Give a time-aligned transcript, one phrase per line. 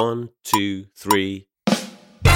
[0.00, 1.44] One, two, three.
[2.14, 2.32] 大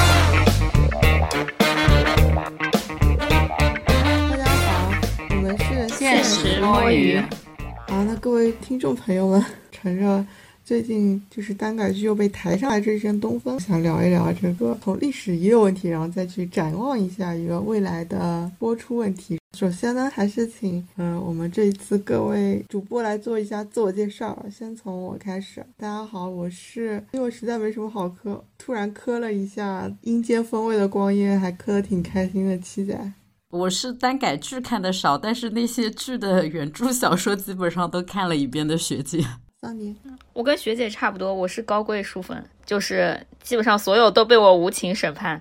[4.37, 4.93] 家好，
[5.31, 7.15] 我们是现实摸鱼。
[7.17, 9.43] 啊，那各位听众朋友们，
[9.73, 10.27] 乘着
[10.63, 19.39] 最近就是单改剧又被抬上来这一阵东风，想聊一聊这个从历史遗留问题，然后再去展望一下一个未来的播出问题。
[19.55, 24.45] 首先呢，还是请嗯、我们这一次各位主播来做一下自我介绍。
[24.51, 33.13] 先从我开始，大家好，我是因为我实在没什么好磕，突然磕了一下阴间风味的光阴，还磕得挺开心的七仔。
[33.51, 39.25] 我是单改剧看的少，但是那些剧的原著小说基本上都看了一遍的学姐。
[39.61, 39.95] 桑尼，
[40.33, 45.41] 我跟学姐差不多，我是高贵书粉，就是基本上所有都被我无情审判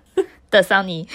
[0.52, 1.08] 的桑尼。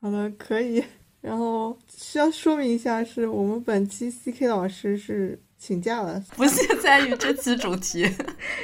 [0.00, 0.82] 好的，可以。
[1.20, 8.08] 然后需要说明一下，是我们本期 CK 老师是请假了，不屑参与这期主题。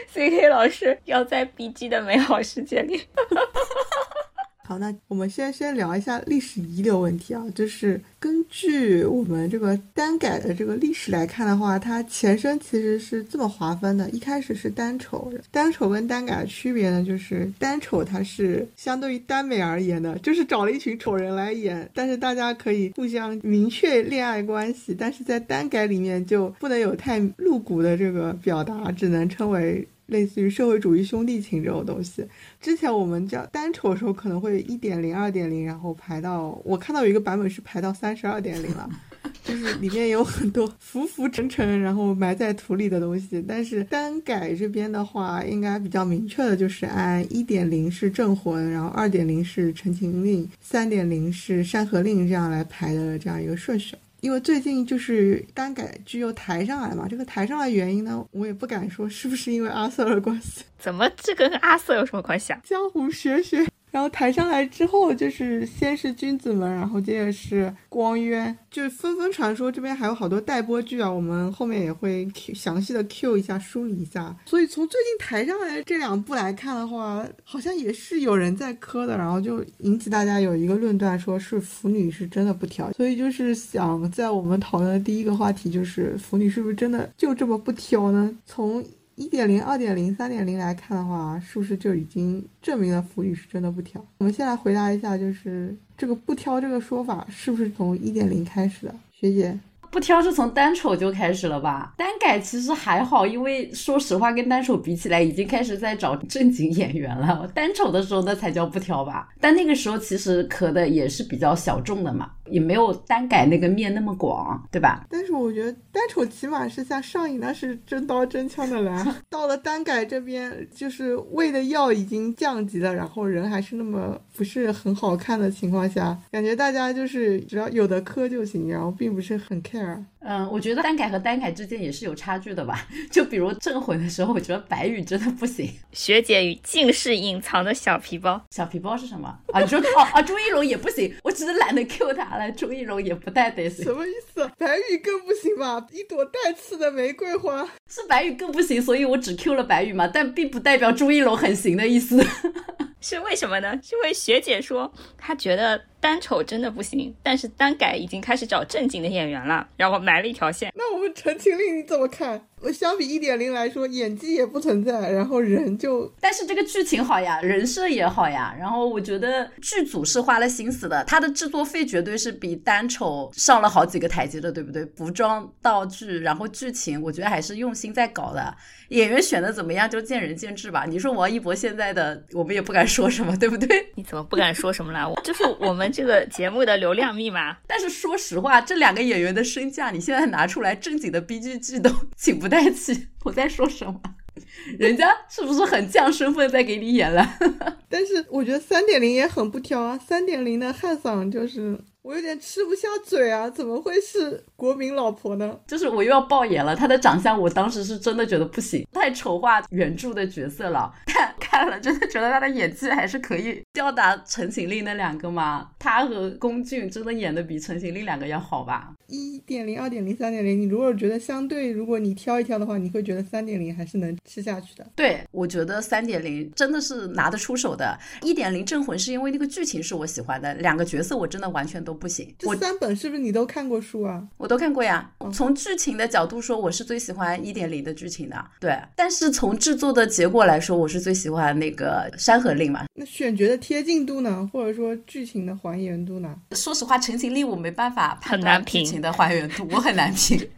[0.08, 3.02] C.K 老师要在 B.G 的美好世界里。
[4.66, 29.86] 好，那我们先先聊一下历史遗留问题啊，就是根据我们这个单改的这个历史来看的话，它前身其实是这么划分的：一开始是单丑，单丑跟单改的区别呢，就是单丑它是相对于耽美而言的，就是找了一群丑人来演，但是大家可以互相明确恋爱关系，但是在单改里面就不能有太露骨的这个表达，只能称为。
[30.06, 32.24] 类似于社会主义兄弟情这种东西，
[32.60, 38.88] 之前我们叫单丑的时候，可能会一点零、二点零，然后排到我看到有一个版本是排到三十二点零了，
[39.42, 43.44] 就是里面有很多浮浮沉沉，然后埋在土里的东西。
[43.46, 53.96] 但是单改这边的话，应该比较明确的就是按一点零是镇魂，然后二点零是陈情令，三点零是山河令这样来排的这样一个顺序。
[54.26, 62.60] 因为最近就是单改剧又抬上来嘛，这个抬上来原因呢，我也不敢说是不是因为阿瑟的关系，怎么这跟阿瑟有什么关系啊？
[62.64, 63.64] 江湖学学。
[63.96, 74.36] 然后抬上来之后，就是先是君子们，然后接着是光渊，就是纷纷传说这边还有好多待播剧啊，我们后面也会详细的 Q 一下，梳理一下。
[74.44, 82.92] 所以从最近抬上来的这两部来看的话，好像也是有人在磕的，然后就引起大家有一个论断，说是腐女是真的不挑。
[82.92, 88.30] 所以就是想在我们讨论的第一个话题，就是腐女是不是真的就这么不挑呢？
[88.44, 88.84] 从
[89.16, 94.04] 一点零、二点零、三点零来看的话，是不是就已经证明了腐女是真的不挑？
[94.18, 98.94] 我们先来回答一下，就是这个不挑这个说法是不是从一点零开始的？
[99.12, 99.58] 学姐，
[99.96, 101.94] 不挑是从单丑就开始了吧？
[101.96, 107.50] 单改其实还好，因为说实话，跟单丑比起来，已经开始在找正经演员了。
[107.54, 109.30] 单丑的时候那才叫不挑吧？
[109.40, 115.06] 但那个时候其实磕的也是比较小众的嘛，也没有单改那个面那么广，对吧？
[115.08, 129.85] 但是我觉得单丑起码是像上瘾那是真刀真枪的来， 到了单改这边，就是喂的药已经降级了，然后人还是那么不是很好看的情况下，感觉大家就是只要有的磕就行，然后并不是很 care。
[130.20, 132.86] 嗯，我觉得单改和单改之间也是有差距的吧。
[133.10, 135.70] 就比如镇魂的时候，我觉得白宇真的不行。
[135.92, 139.60] 学姐与近视隐藏的小皮包，小皮包是什么啊？
[139.60, 142.50] 你说哦啊，朱一龙也不行，我只是懒得 Q 他了。
[142.52, 144.50] 朱一龙也不太得行什，么意思？
[144.58, 145.86] 白宇更不行吧？
[145.92, 147.66] 一朵带刺的玫瑰花。
[147.88, 152.24] 是白宇更不行，所以我只 Q 了白宇嘛，但并不代表朱一龙很行的意思。
[153.00, 153.78] 是为什么呢？
[153.82, 160.72] 是因为学姐说她觉得单丑真的不行，但是单改已经开始找正经的演员了，然后埋了一条线。
[160.76, 162.46] 那我们《陈情令》你怎么看？
[162.62, 174.84] 我相比一点零来说，演技也不存在，然后人就但是这个剧情好呀，人设也好呀，然后我觉得剧组是花了心思的，它的制作费绝对是比单丑上了好几个台阶的，对不对？
[174.96, 178.54] 服装、道具，然后剧情，我觉得还是用心在搞的。
[178.90, 180.84] 演员选的怎么样就见仁见智吧。
[180.88, 183.84] 你说王一博现在的，我们也不敢说什么，对不对？
[183.96, 185.06] 你怎么不敢说什么啦？
[185.06, 187.56] 我 这是我们这个节目的流量密码。
[187.66, 193.08] 但是说实话，这两个演员的身价，你现在拿出来正经的 B G 剧都请不太起。
[193.24, 194.00] 我在说什么？
[194.78, 197.26] 人家是不是很降身份在给你演了？
[197.88, 205.58] 但是我觉得三点零也很不挑啊，三点零的汉嗓就是我有点吃不下嘴啊，怎么会是国民老婆呢？
[205.66, 210.92] 就是我又要爆眼了，她的长相我当时是真的觉得不行，太丑化原著的角色了。
[211.06, 215.70] 看看了，真的觉得他的演技还是可以吊打陈情令那两个嘛。
[215.78, 218.92] 他和龚俊真的演的比陈情令两个要好吧？
[219.06, 224.86] 一点零、二点零、三点零，你如果觉得相对，如果你挑一挑的话，你会觉得三点零还是能吃下去的。
[224.94, 227.98] 对，我觉得三点零真的是拿得出手的。
[228.22, 232.34] 一点零镇魂是因为那个剧情是我喜欢的，两个角色我真的完全都不行。
[232.38, 234.26] 这三本是不是你都看过书啊？
[234.36, 235.10] 我都看过呀。
[235.32, 238.44] 从剧情的角度说，我是最喜欢一点零的剧情的。
[238.60, 242.84] 对，但是从制作的结果来说，我是最喜欢那个《山河令》嘛。
[242.94, 246.34] 那选角的贴近度呢，或者说剧情的还原度呢？
[246.52, 250.38] 说实话，《陈情令》我没办法判断剧情的还原度，我很难评。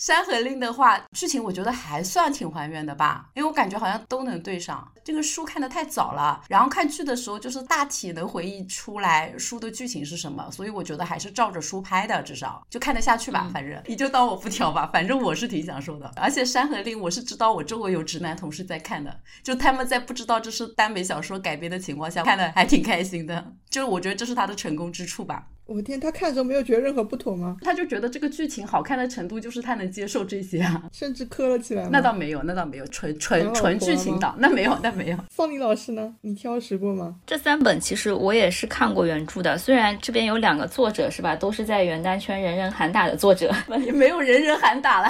[0.00, 4.90] 山河令的话，剧情我觉得还算挺还原的吧，因为我感觉好像都能对上。
[5.04, 13.50] 这个书看的太早了，然后看剧的时候就是大体能回忆出来书的剧情是什么，所以我觉得还是照着书拍的，至少就看得下去吧。
[13.52, 16.10] 反正你就当我不挑吧，反正我是挺享受的。
[16.16, 25.48] 而且山河令我是知道我周围有直男同事在看的，就他们在不知道这是耽美小说改编的情况下看的还挺开心的，就我觉得这是他的成功之处吧。
[25.66, 27.56] 我天，他看的时候没有觉得任何不妥吗？
[27.62, 31.88] 他就觉得这个剧情好看的程度就是他能接受这些啊，甚至磕了起来。
[31.90, 35.18] 那倒没有，那倒没有，纯纯纯剧情党，那没有，那没有。
[35.28, 36.14] 方林老师呢？
[36.20, 37.16] 你挑食过吗？
[37.26, 43.52] 这三本其实我也是看过原著的，虽然这边有两个作者是吧，都是在原耽圈人人喊打的作者，
[43.84, 45.08] 也没有人人喊打了。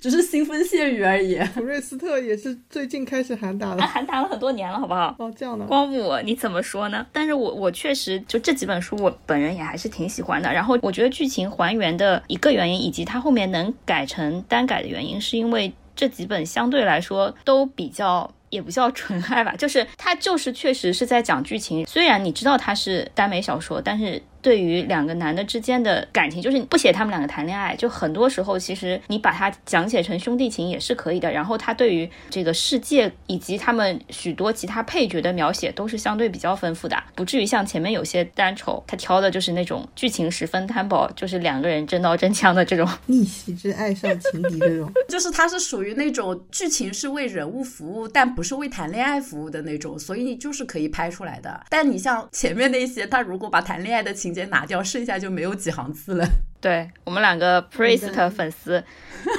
[0.00, 1.38] 只是腥风血雨而已。
[1.54, 5.14] 普瑞斯特也是最近开始喊打了，喊打了很多年了，好不好？
[5.18, 5.64] 哦，这样的。
[5.66, 7.04] 光武，你怎么说呢？
[7.12, 10.52] 但是我我确实就这几本书，我本人也还是挺喜欢的。
[10.52, 21.86] 然后我觉得剧情还原的一个原因，以及它后面能改成单改的原因，是因为这几本相对来说都比较，也不叫纯爱吧， 就是它就是确实是在讲剧情。
[21.86, 24.22] 虽然你知道它是耽美小说，但是。
[24.40, 31.30] 对于两个男的之间的感情，就是不写他们两个谈恋爱，就很多时候其实你把它讲解成兄弟情也是可以的。
[31.30, 51.60] 然后他对于这个世界以及他们许多其他配角的描写都是相对比较丰富的，不至于像前面有些单丑，他挑的就是那种剧情十分单薄，就是两个人真刀真枪的这种 逆袭之爱上情敌这种， 就是他是属于那种剧情是为人物服务，但不是为谈恋爱服务的那种，所以就是可以拍出来的。
[51.68, 54.28] 但你像前面那些，他如果把谈恋爱的情。
[54.28, 56.28] 情节拿掉，剩下就没有几行字了。
[56.60, 58.84] 对我们两个 Priest 粉丝，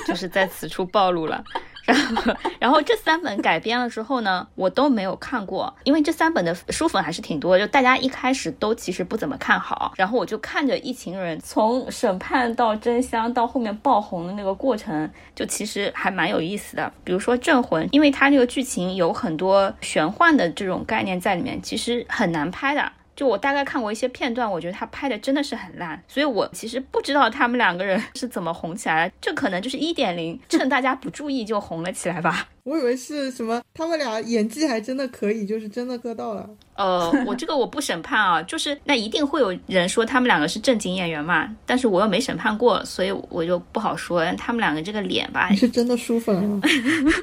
[0.07, 1.43] 就是在此处暴露了。
[1.93, 9.93] 然后，然后这三本改编了之后呢，我都没有看过，因为这三本的书粉还是挺多，就大家一开始都其实不怎么看好。
[9.95, 16.91] 然后我就看着一群人从审判到真香到后面爆红的那个过程，就其实还蛮有意思的。
[17.03, 22.91] 比如说《镇魂》，因为它那个剧情有很多玄幻的这种概念在里面，其实很难拍的。
[23.19, 32.47] 就我大概看过一些片段，我觉得他拍的真的是很烂，所以我其实不知道他们两个人是怎么红起来的，这可能就是一点零，趁大家不注意就红了起来吧。
[32.63, 36.49] 我以为是什么，他们俩演技还真的可以，就是真的磕到了。
[36.75, 44.25] 呃，我这个我不审判啊，就是那一定会有人说他们两个是正经演员嘛，但是我又没审判过，所以我就不好说。
[44.33, 46.41] 他们两个这个脸吧，你是真的舒服了。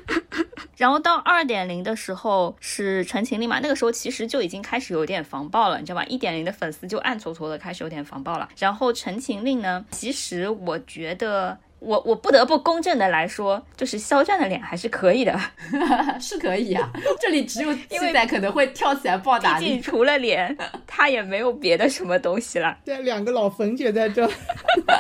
[0.76, 6.04] 然后到二点零的时候是陈情令嘛，那个时候其实就已经开始有点防爆了，你知道吧？
[6.04, 8.48] 一点零的粉丝就暗搓搓的开始有点防爆了。
[8.58, 11.56] 然后陈情令呢，其实我觉得。
[11.78, 15.38] 我我不得不公正的来说，就是肖战的脸还是可以的，
[16.18, 16.90] 是可以啊。
[17.20, 20.56] 这里只有现在可能会跳起来暴打你， 除了脸，
[20.86, 22.76] 他也没有别的什么东西了。
[22.84, 24.26] 对，两个老粉姐在这，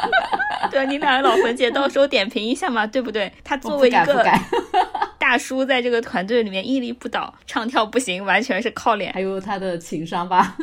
[0.70, 3.32] 对你两个老粉姐到时候点评一下嘛，对不对？
[3.42, 4.24] 他作为一个
[5.18, 10.56] 大叔，在这个团队里面屹立不倒，唱跳不行，完全是靠脸，还有他的情商吧。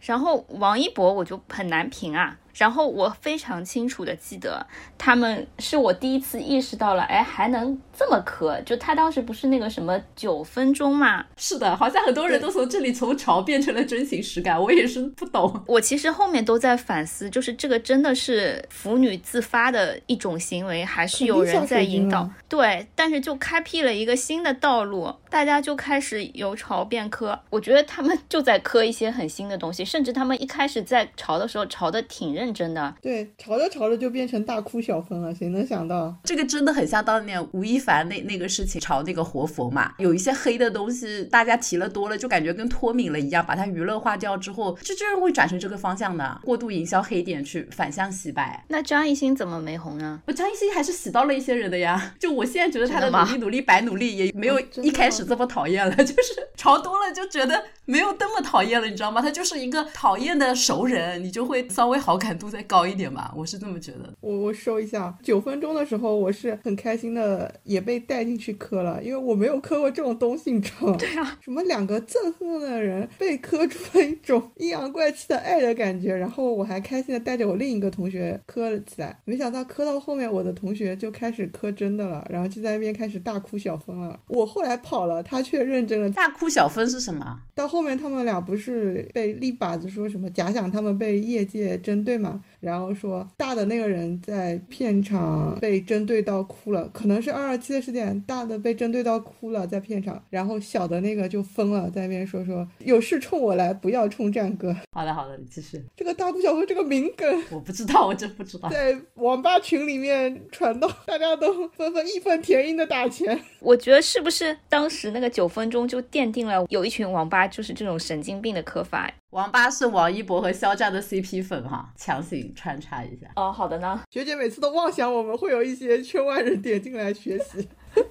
[0.00, 2.36] 然后王一博我就很难评啊。
[2.54, 4.66] 然后我非常清楚的记得，
[4.98, 8.60] 他们是我第一次意识到了，哎，还能这么磕。
[8.62, 11.24] 就他当时不是那个什么九分钟嘛？
[11.36, 15.64] 是的，好像很多人都从这里从潮变成了真情实感，我也是不懂。
[15.66, 22.28] 我其实后面都在反思，就是这个真的是腐女自发的一种行为，还是有人在引导？
[22.48, 27.40] 对，但是就开辟了一个新的道路，大家就开始由潮变磕。
[27.48, 32.41] 我觉得他们就在磕一些很新的东西，甚至他们一开始在潮的时候潮的挺认。
[32.42, 36.12] 认真的，对，吵着吵着就变成大哭小分了，谁能想到？
[36.24, 48.64] 这个真的很像当年吴亦凡那那个事情，炒那个活佛嘛，有一些黑的东西，大家提了多了，就感觉跟脱敏了一样，把它娱乐化掉之后，就居然会转成这个方向的，过度营销黑点去反向洗白。
[48.68, 50.20] 那张艺兴怎么没红呢？
[50.26, 59.22] 我张艺兴还是洗到了一些人的呀，就我现在觉得他的努力努力白努力，也没有一开始这么讨厌了，就是潮多了就觉得没有那么讨厌了，你知道吗？
[59.22, 62.32] 他就是一个讨厌的熟人，你就会稍微好感。
[62.42, 64.12] 度再高一点吧，我是这么觉得。
[64.20, 70.96] 我我收一下，九分钟的时候我是很开心的，也被带进去磕了，因为我没有磕过这种东西，你知道吗？
[70.98, 84.18] 对啊，什么两个憎恨的人被磕出了一种阴阳怪气的爱的感觉，然后我还开心的带着我另一个同学磕了起来，没想到磕到后面我的同学就开始磕真的了，然后就在那边开始大哭小疯了。
[84.28, 86.10] 我后来跑了，他却认真了。
[86.10, 87.40] 大哭小分是什么？
[87.54, 92.44] 到后面他们俩不是被立靶子说什么假想他们被业界针对嘛？
[92.62, 104.74] 然后说大的那个人在片场被针对到哭了，可能是二二七的事件，大的被针对到哭了在片场，然后小的那个就疯了，在那边说说有事冲我来，不要冲战哥。
[104.92, 105.84] 好的好的，你继续。
[105.96, 108.68] 这个大哭小分这个名梗我不知道，我真不知道。
[108.68, 113.36] 在网吧群里面传到，大家都纷纷义愤填膺的打钱。
[113.58, 119.12] 我觉得是不是当时那个九分钟就奠定了有一群网吧就是这种神经病的磕法？
[119.32, 123.26] 王八是王一博和肖战的 CP 粉哈，强行穿插一下。
[123.34, 123.98] 哦，好的呢。
[124.10, 127.66] 学姐每次都妄想我们会有一些圈外人点进来学习。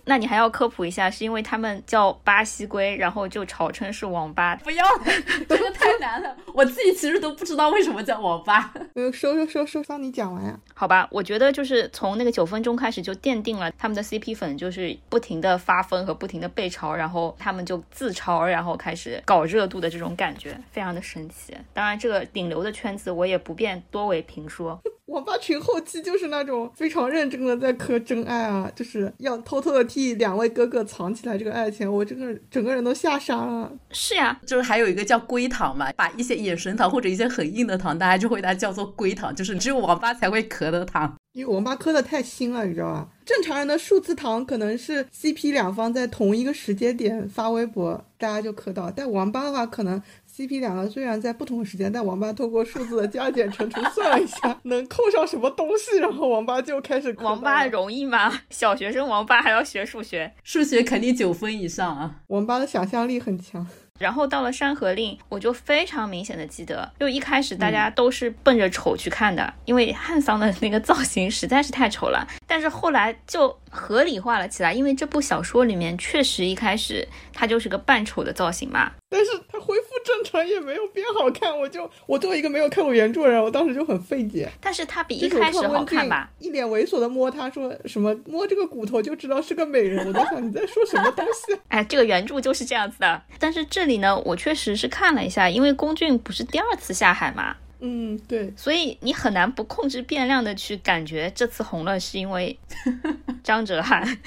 [0.05, 4.55] 那你还要科普一下，是因为他们叫巴西龟，然后就嘲称是网吧。
[4.63, 4.85] 不要，
[5.47, 8.73] 这个太难了，我自己其实都不知道为什么叫网吧。
[8.95, 10.59] 呃，收收收收，让你讲完呀。
[10.73, 21.55] 好吧，我觉得就是从那个九分钟开始就奠定了他们的 CP 粉就是不停的发疯和不停的被嘲，然后他们就自嘲，然后开始搞热度的这种感觉，非常的神奇。
[21.73, 24.79] 当然，这个顶流的圈子我也不便多为评说。
[25.11, 33.71] 网吧群后期就是那种非常认真的在磕真爱啊，就是要偷偷的替两位哥哥藏起来这个爱情，我这个整个人都吓傻了。
[33.91, 41.13] 是呀，就是还有一个叫龟糖嘛，把一些眼神糖或者一些很硬的糖，大家就会把它叫做龟糖，就是只有网吧才会磕的糖。
[41.33, 43.07] 因为网吧磕的太新了，你知道吧？
[43.25, 50.01] 正常人的数字糖可能是 CP 两方在同一个时间点发微博，大家就磕到，但网吧的话可能。
[50.41, 57.15] CP 两个虽然在不同时间，但王八通过数字的加减乘除算了一下，能扣上什么东西，然后王八就开始。
[57.19, 58.41] 王八容易吗？
[58.49, 62.15] 小学生王八还要学数学，数学肯定九分以上啊！
[62.27, 63.67] 王八的想象力很强。
[63.99, 72.27] 然后到了《山河令》，我就非常明显的记得，就一开始大家都是奔着丑去看的，因为汉桑的那个造型实在是太丑了。
[72.47, 78.91] 但是后来就合理化了起来，因为这部小说里面确实一开始他就是个扮丑的造型嘛。
[79.09, 84.49] 但是他恢复正常也没有变好看，我就我作为一个没有看过原著的人，我当时就很费解。
[84.61, 86.29] 但是他比一开始好看吧？
[86.39, 91.59] 一脸猥琐的摸他说什么摸这个骨头就知道是个美人，我在想你在说什么东西？
[91.67, 93.21] 哎，这个原著就是这样子的。
[93.37, 97.57] 但是这里呢，我确实是看了一下，因为龚俊不是第二次下海嘛。
[97.83, 102.57] 嗯，对，所以你很难不控制变量的去感觉这次红了是因为
[103.43, 104.17] 张哲瀚，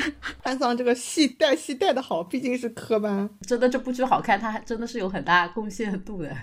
[0.42, 6.36] 安桑这个戏带戏带的好，毕竟是科班，真的这部剧好看，他还真的是有很大贡献度的。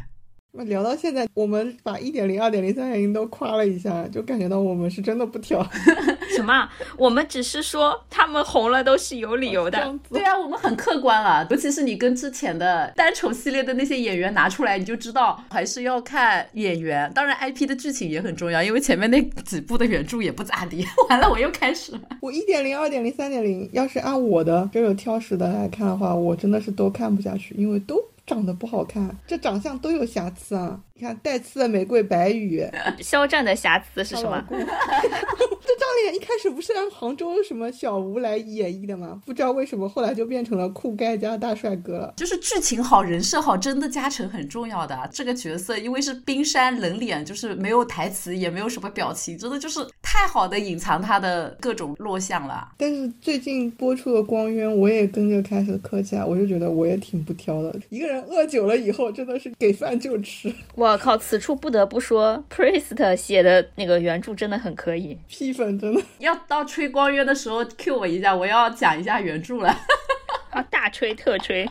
[0.53, 5.65] 那聊到现在，我们把一点零、二点零、三点零都夸了一下，就感觉到我们是真的不挑。
[6.35, 6.67] 什么？
[6.97, 9.97] 我们只是说他们红了都是有理由的。
[10.09, 11.47] 对啊，我们很客观了。
[11.49, 17.09] 尤其是你跟之前的单丑系列的那些演员拿出来，你就知道还是要看演员。
[17.15, 20.85] 当然，IP 的剧情也很重要，因为前面那几部的原著也不咋地。
[21.07, 22.01] 完了，我又开始了。
[22.19, 27.95] 我一点零、二点零、三点零，要是按我的这个挑食的来看的话，我真的是都看不下去，因为都。
[28.31, 30.79] 长得不好看，这长相都有瑕疵啊！
[30.93, 32.65] 你看带刺的玫瑰白羽，
[33.01, 34.41] 肖战的瑕疵是什么？
[34.49, 39.21] 这张脸一开始不是让杭州什么小吴来演绎的吗？
[39.25, 42.13] 不知道为什么后来就变成了酷盖加大帅哥了。
[42.15, 45.09] 就是剧情好，人设好，真的加成很重要的。
[45.11, 52.69] 这个角色因为是冰山冷脸，就是没有台词，也没有什么表情，真的就是太好的隐藏他的各种弱项了。
[52.77, 57.73] 但是最近播出的《光渊》，我也跟着开始磕起来，我就觉得我也挺不挑的。
[57.89, 60.53] 一个人饿久了以后，真的是给饭就吃。
[60.75, 65.17] 我靠，此处不得不说，Priest 写的那个原著真的很可以。
[65.27, 69.75] P 粉真的要到吹光约的时候 Q 我一下，我要讲一下原著了。
[70.51, 71.65] 啊，大吹特吹，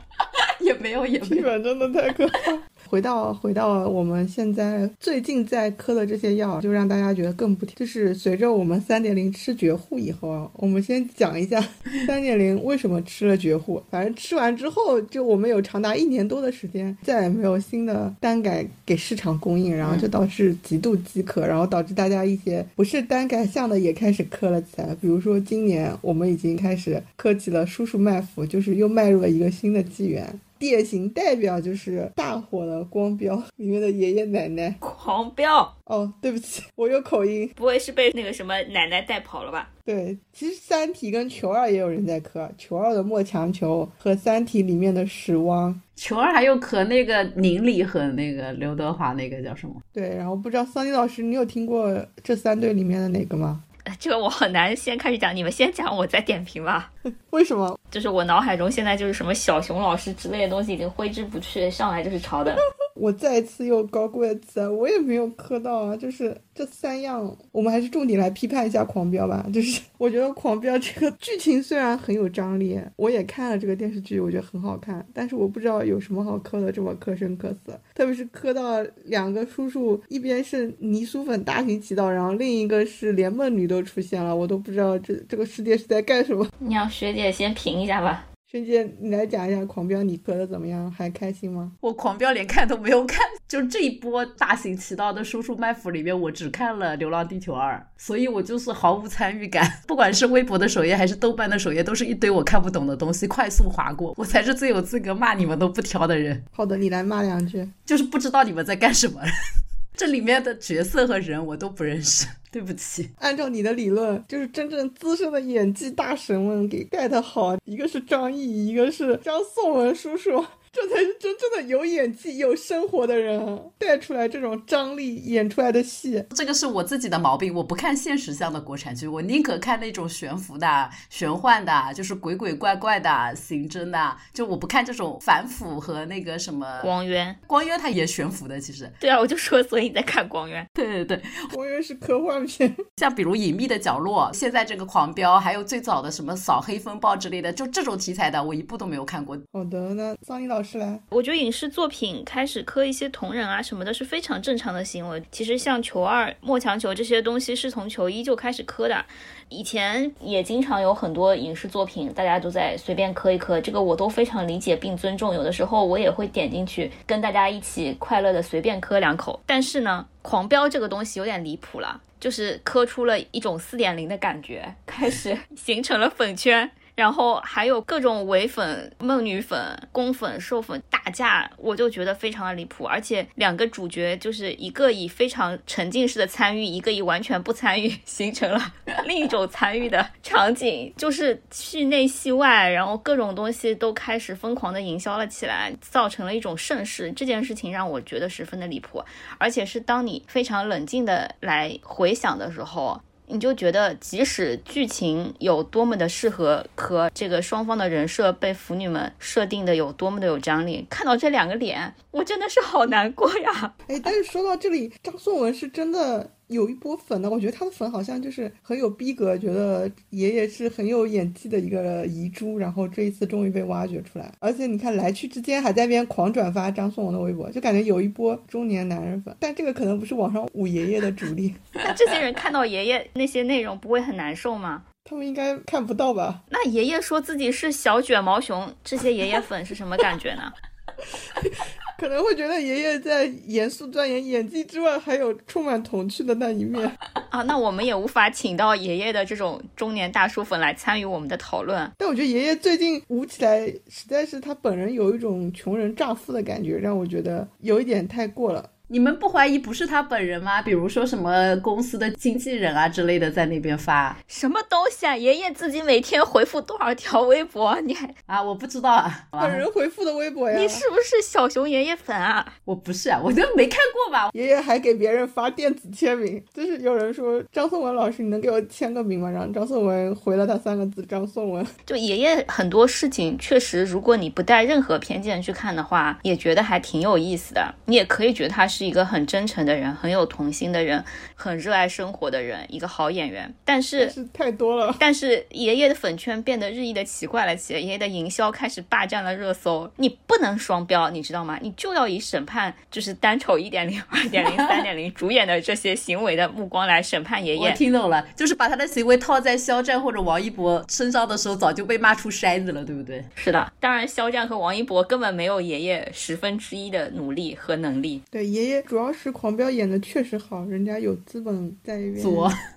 [0.59, 1.19] 也没有也。
[1.19, 2.59] P 粉真的太可怕。
[2.91, 7.77] 回到回到我们现在最近在磕的这些药，就让大家觉得更不甜。
[7.77, 11.65] 就是随着我们三点零吃绝户以后啊，我们先讲一下
[12.05, 13.81] 三点零为什么吃了绝户。
[13.93, 24.93] 反正吃完之后，就我们有长达一年多的时间再也没有新的单改给市场供应，然后就导致极度饥渴，然后导致大家一些不是单改向的也开始磕了起来。
[25.01, 30.41] 比如说今年我们已经开始磕起了叔叔卖腐，就是又迈入了一个新的纪元。
[30.61, 34.77] 典型代表就是大火的《光标》里面的爷爷奶奶。
[34.79, 35.75] 狂飙！
[35.85, 37.51] 哦，对不起，我有口音。
[37.57, 39.71] 不会是被那个什么奶奶带跑了吧？
[39.87, 45.81] 对，其实《三体》跟《球二》也有人在磕，《球二》的莫强求和《三体》里面的史汪。
[45.97, 49.75] 球二还有磕那个宁理和那个刘德华那个叫什么？
[49.95, 53.65] 对，然后不知道桑尼老师，你有听过这三对里面的哪个吗？
[53.99, 56.91] 这个我很难先开始讲，你们先讲，我再点评吧。
[57.31, 57.79] 为什么？
[57.91, 62.57] 就是我脑海中现在就是什么小熊老师之类的东西已经挥之不去，上来就是抄的。
[63.01, 65.97] 我再次又高贵词，我也没有磕到啊。
[65.97, 69.47] 就是这三样，我们还是重点来批判一下《狂飙》吧。
[69.53, 86.47] 就是我觉得《狂飙》这个剧情虽然很有张力，我也看了这个电视剧，我觉得很好看，但是我不知道有什么好磕的这么磕生磕死，特别是磕到两个叔叔，一边是泥塑粉大行其道，然后另一个是连梦女都出现了，我都不知道这这个世界是在干什么。
[86.59, 88.27] 你让学姐先评一下吧。
[88.51, 90.91] 萱姐，你来讲一下《狂飙》，你磕的怎么样？
[90.91, 91.71] 还开心吗？
[91.79, 99.65] 我《狂飙》连看都没有看， 就这一波大行其道的叔叔卖腐里面，我只看了《流浪地球二》，所以我就是毫无参与感。
[99.87, 104.13] 不管是微博的首页还是豆瓣的首页，都是一堆我看不懂的东西，快速划过。
[104.17, 106.43] 我才是最有资格骂你们都不挑的人。
[106.51, 107.71] 好的，你来骂两句。
[107.87, 109.21] 就是不知道你们在干什么。
[109.95, 113.11] 这里面的角色和人我都不认识，对不起。
[113.19, 120.45] 按照你的理论，就是真正资深的演技大神们给 get 好，一个是张译，一个是张颂文叔叔。
[120.73, 126.25] 这才是真正的有演技、有生活的人带出来这种张力演出来的戏。
[126.37, 134.17] 这个是我自己的毛病，我不看现实向的国产剧，我宁可看那种悬浮的、玄幻的，就是鬼鬼怪怪的、刑侦的。
[134.33, 137.37] 就我不看这种反腐和那个什么光渊。
[137.49, 138.89] 光渊它也悬浮的，其实。
[139.01, 140.65] 对啊，我就说，所以你在看光渊。
[140.73, 141.23] 对对对，
[141.53, 142.73] 光渊是科幻片。
[142.99, 149.37] 像比如隐秘的角落，现在这个狂飙，还有最早的什么扫黑风暴之类的，就这种题材的，我一部都没有看过。
[149.53, 150.60] 好的，那桑尼老。
[150.61, 155.23] 老师来，我觉得影视作品开始磕一些同人啊什么的，是非常正常的行为。
[155.33, 159.03] 其实像球二、莫强球这些东西，是从球一就开始磕的。
[159.49, 165.33] 以前也经常有很多影视作品，大家都在随便磕一磕，这个我都非常理解并尊重。
[165.33, 169.41] 有的时候我也会点进去，跟大家一起快乐的随便磕两口。
[169.47, 176.71] 但是呢，狂飙这个东西有点离谱了，就是磕出了一种四点零的感觉，开始 形成了粉圈。
[176.95, 179.59] 然后还有各种伪粉、梦女粉、
[179.93, 182.85] 公粉、受粉打架，我就觉得非常的离谱。
[182.85, 188.61] 而且两个主角就是一个以非常沉浸式的参与，一个以完全不参与，形成了
[189.07, 197.11] 另一种参与的场景，就是戏内戏外，然后各种东西都开始疯狂的营销了起来，造成了一种盛世。
[197.13, 199.03] 这件事情让我觉得十分的离谱，
[199.39, 203.01] 而且是当你非常冷静的来回想的时候。
[203.31, 213.75] 你就觉得，即使剧情有多么的适合和这个双方的人设被腐女们设定的有多么的有张力，看到这两个脸，我真的是好难过呀！
[213.87, 216.31] 哎，但是说到这里，张颂文是真的。
[216.51, 231.55] 有一波粉呢，我觉得他的粉好像就是很有逼格，觉得爷爷是很有演技的一个遗珠，然后这一次终于被挖掘出来，而且你看来去之间还在边狂转发张颂文的微博，就感觉有一波中年男人粉，但这个可能不是网上捂爷爷的主力。
[231.73, 234.83] 那这些人看到爷爷那些内容不会很难受吗？
[235.09, 236.43] 他们应该看不到吧？
[236.51, 240.53] 那爷爷说自己是小卷毛熊，这些爷爷粉是什么感觉呢？
[242.01, 246.91] 可能会觉得爷爷在严肃钻研演技之外，还有充满童趣的那一面
[247.29, 247.43] 啊。
[247.43, 251.93] 那我们也无法请到爷爷的这种中年大叔粉来参与我们的讨论。
[251.99, 258.71] 但我觉得爷爷最近舞起来，实在是他本人有一种穷人乍富的感觉，让我觉得有一点太过了。
[258.93, 260.61] 你们不怀疑不是他本人吗？
[260.61, 265.17] 比如说什么公司的经纪人啊之类的在那边发什么东西啊？
[265.17, 267.81] 爷爷自己每天回复多少条微博？
[267.83, 268.43] 你还啊？
[268.43, 270.59] 我不知道啊，本人回复的微博呀？
[270.59, 272.45] 你是不是小熊爷爷粉啊？
[272.65, 274.31] 我不是啊，我都没看过吧？
[274.33, 279.31] 爷爷还给别人发电子签名，就是有人说张颂文老师，你能给我签个名吗？
[279.31, 281.65] 然后张颂文回了他三个字：张颂文。
[281.87, 287.73] 就爷爷很多事情确实，如果你不带任何偏见去看的话，也觉得还挺有意思的。
[287.87, 288.80] 你也可以觉得他是。
[288.81, 293.53] 是一个很真诚的人，很有童心的人，很热爱生活的人，一个好演员。
[293.63, 294.97] 但是太多了。
[294.99, 299.93] 但是爷爷的粉圈变得日益的奇怪了起来，爷爷的营销开始霸占了热搜。
[299.97, 301.59] 你不能双标，你知道吗？
[301.61, 307.69] 你就要以审判就是单丑一点零、二点零、三点零 主演的这些行为的目光来审判爷爷。
[307.69, 313.23] 我听懂了，就是把他的行为套在肖战或者王一博身上的时候，早就被骂出筛子了，对不对？
[313.35, 318.23] 是的，当然肖战和王一博根本没有爷爷十分之一的努力和能力。
[318.31, 318.70] 对爷爷。
[318.87, 322.23] 主要是狂飙演的确实好，人家有资本在边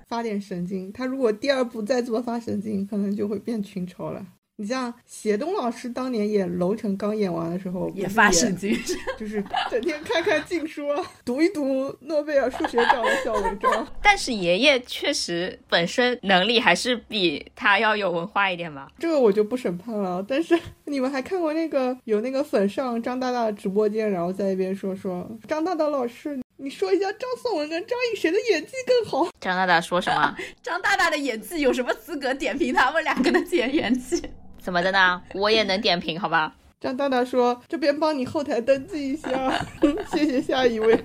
[0.08, 0.92] 发点神经。
[0.94, 4.26] 他如果第二部再这么发神经，可能就会变群嘲了。
[4.56, 8.72] 你像谢东老师当年演楼臣刚演完的时候，也发神经，
[9.18, 10.88] 就是整天看看禁书，
[11.26, 13.88] 读一读诺贝尔数学奖的小文章。
[14.04, 18.92] 但是爷爷确实本身能力还是比他要有文化一点吧。
[19.00, 20.24] 这个我就不审判了。
[20.28, 29.28] 但是 你们还看过那个有那个粉上张大大的直播间，然后在一边说说张大大老师，你说一下张颂文跟张译谁的演技更好？
[29.42, 30.38] 张大大说什么？
[30.62, 34.22] 张大大的演技有什么资格点评他们两个的演演技？
[34.64, 35.22] 怎么的呢？
[35.36, 36.56] 我也能点评，好吧？
[36.80, 39.30] 张大大说：“这边帮你后台登记一下，
[40.12, 40.94] 谢谢下一位。”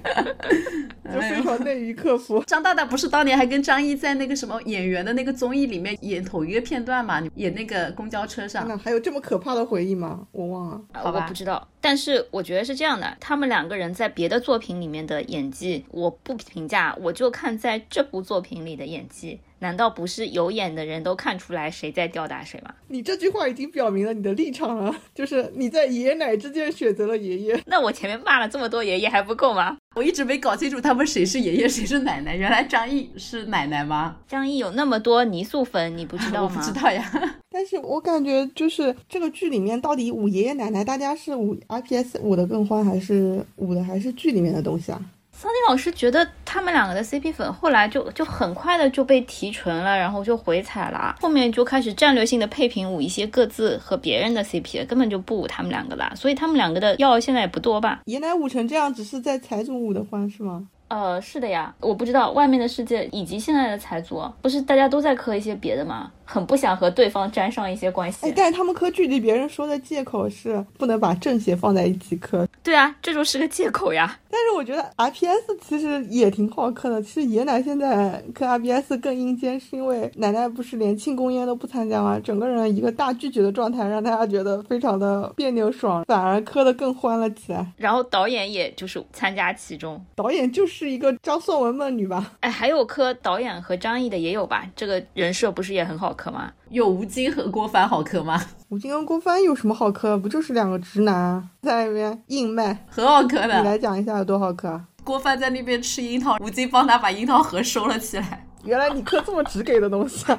[1.12, 2.42] 就非常内娱客服。
[2.44, 7.22] 张大大不是当年还跟张译在那个什么演员的那个综艺里面演同一个片段吗？
[7.36, 10.26] 演那个公交车上，还有这么可怕的回忆吗？
[10.32, 11.68] 我忘了，好吧，不知道。
[11.80, 19.38] 但是我觉得是这样的，他们两个人在别的作品里面的演技，我不评价，我就看在这部作品里的演技。
[19.60, 22.72] 难道不是有眼的人都看出来谁在吊打谁吗？
[22.88, 27.62] 你这句话已经表明了你的立场了， 就是你在爷爷奶之间选择了爷爷。
[27.66, 29.76] 那我前面骂了这么多爷爷还不够吗？
[29.96, 32.36] 我一直没搞清楚他们谁是爷爷谁是奶奶。
[32.36, 34.16] 原来张译是奶奶吗？
[34.28, 36.54] 张译有那么多泥塑粉，你不知道吗？
[36.54, 37.40] 我不知道呀。
[37.50, 45.00] 但是我感觉就是这个剧里面到底捂爷爷奶奶，大家是捂 RPS 捂的更欢，还是捂的还是剧里面的东西啊？
[45.40, 58.00] 桑尼老师觉得他们两个的 CP 粉后来就就很快的就被提纯了，然后就回踩了，后面就开始战略性的配平舞一些各自和别人的 CP，根本就不舞他们两个了，所以他们两个的药现在也不多吧？
[58.06, 60.66] 原来舞成这样，只是在财主舞的欢是吗？
[60.88, 66.10] 呃，是的呀，我不知道外面的世界以及现在的财主，不是大家都在磕一些别的吗？
[66.30, 68.26] 很不想和对方沾上一些关系。
[68.26, 72.46] 哎，但是他们磕距离，别人说的借口是不能把正邪放在一起磕。
[72.62, 74.18] 对啊，这就是个借口呀。
[74.30, 77.02] 但是我觉得 RPS 其实也挺好磕的。
[77.02, 82.20] 其实爷奶现在磕 RPS 更阴间，是因为奶奶不是连庆功宴都不参加吗？
[82.22, 87.66] 整个人一个大拒绝的状态，让大家觉得非常的别扭爽，反而磕的更欢了起来。
[87.78, 92.34] 然后导演也就是参加其中，导演就是一个张颂文梦女吧？
[92.40, 94.66] 哎，还有磕导演和张译的也有吧？
[94.76, 96.50] 这个人设不是也很好磕吗？
[96.68, 98.38] 有吴京和郭帆好磕吗？
[98.68, 100.18] 吴京跟郭帆有什么好磕？
[100.18, 103.58] 不就是两个直男在那边硬卖，很好磕的。
[103.58, 104.78] 你来讲一下有多好磕？
[105.04, 108.44] 郭帆在那边吃樱桃，吴京帮他把樱桃核收了起来。
[108.64, 110.38] 原来你磕这么直给的东西啊！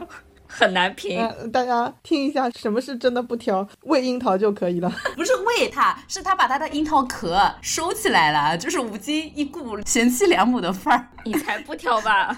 [0.52, 4.92] 很难评，大家听一下，什么是真的不挑，喂樱桃就可以了。
[5.16, 11.08] 不是喂它，是他把他的樱桃壳收起来了， 就是吴京一股贤妻良母的范儿。
[11.26, 12.36] 你才不挑吧？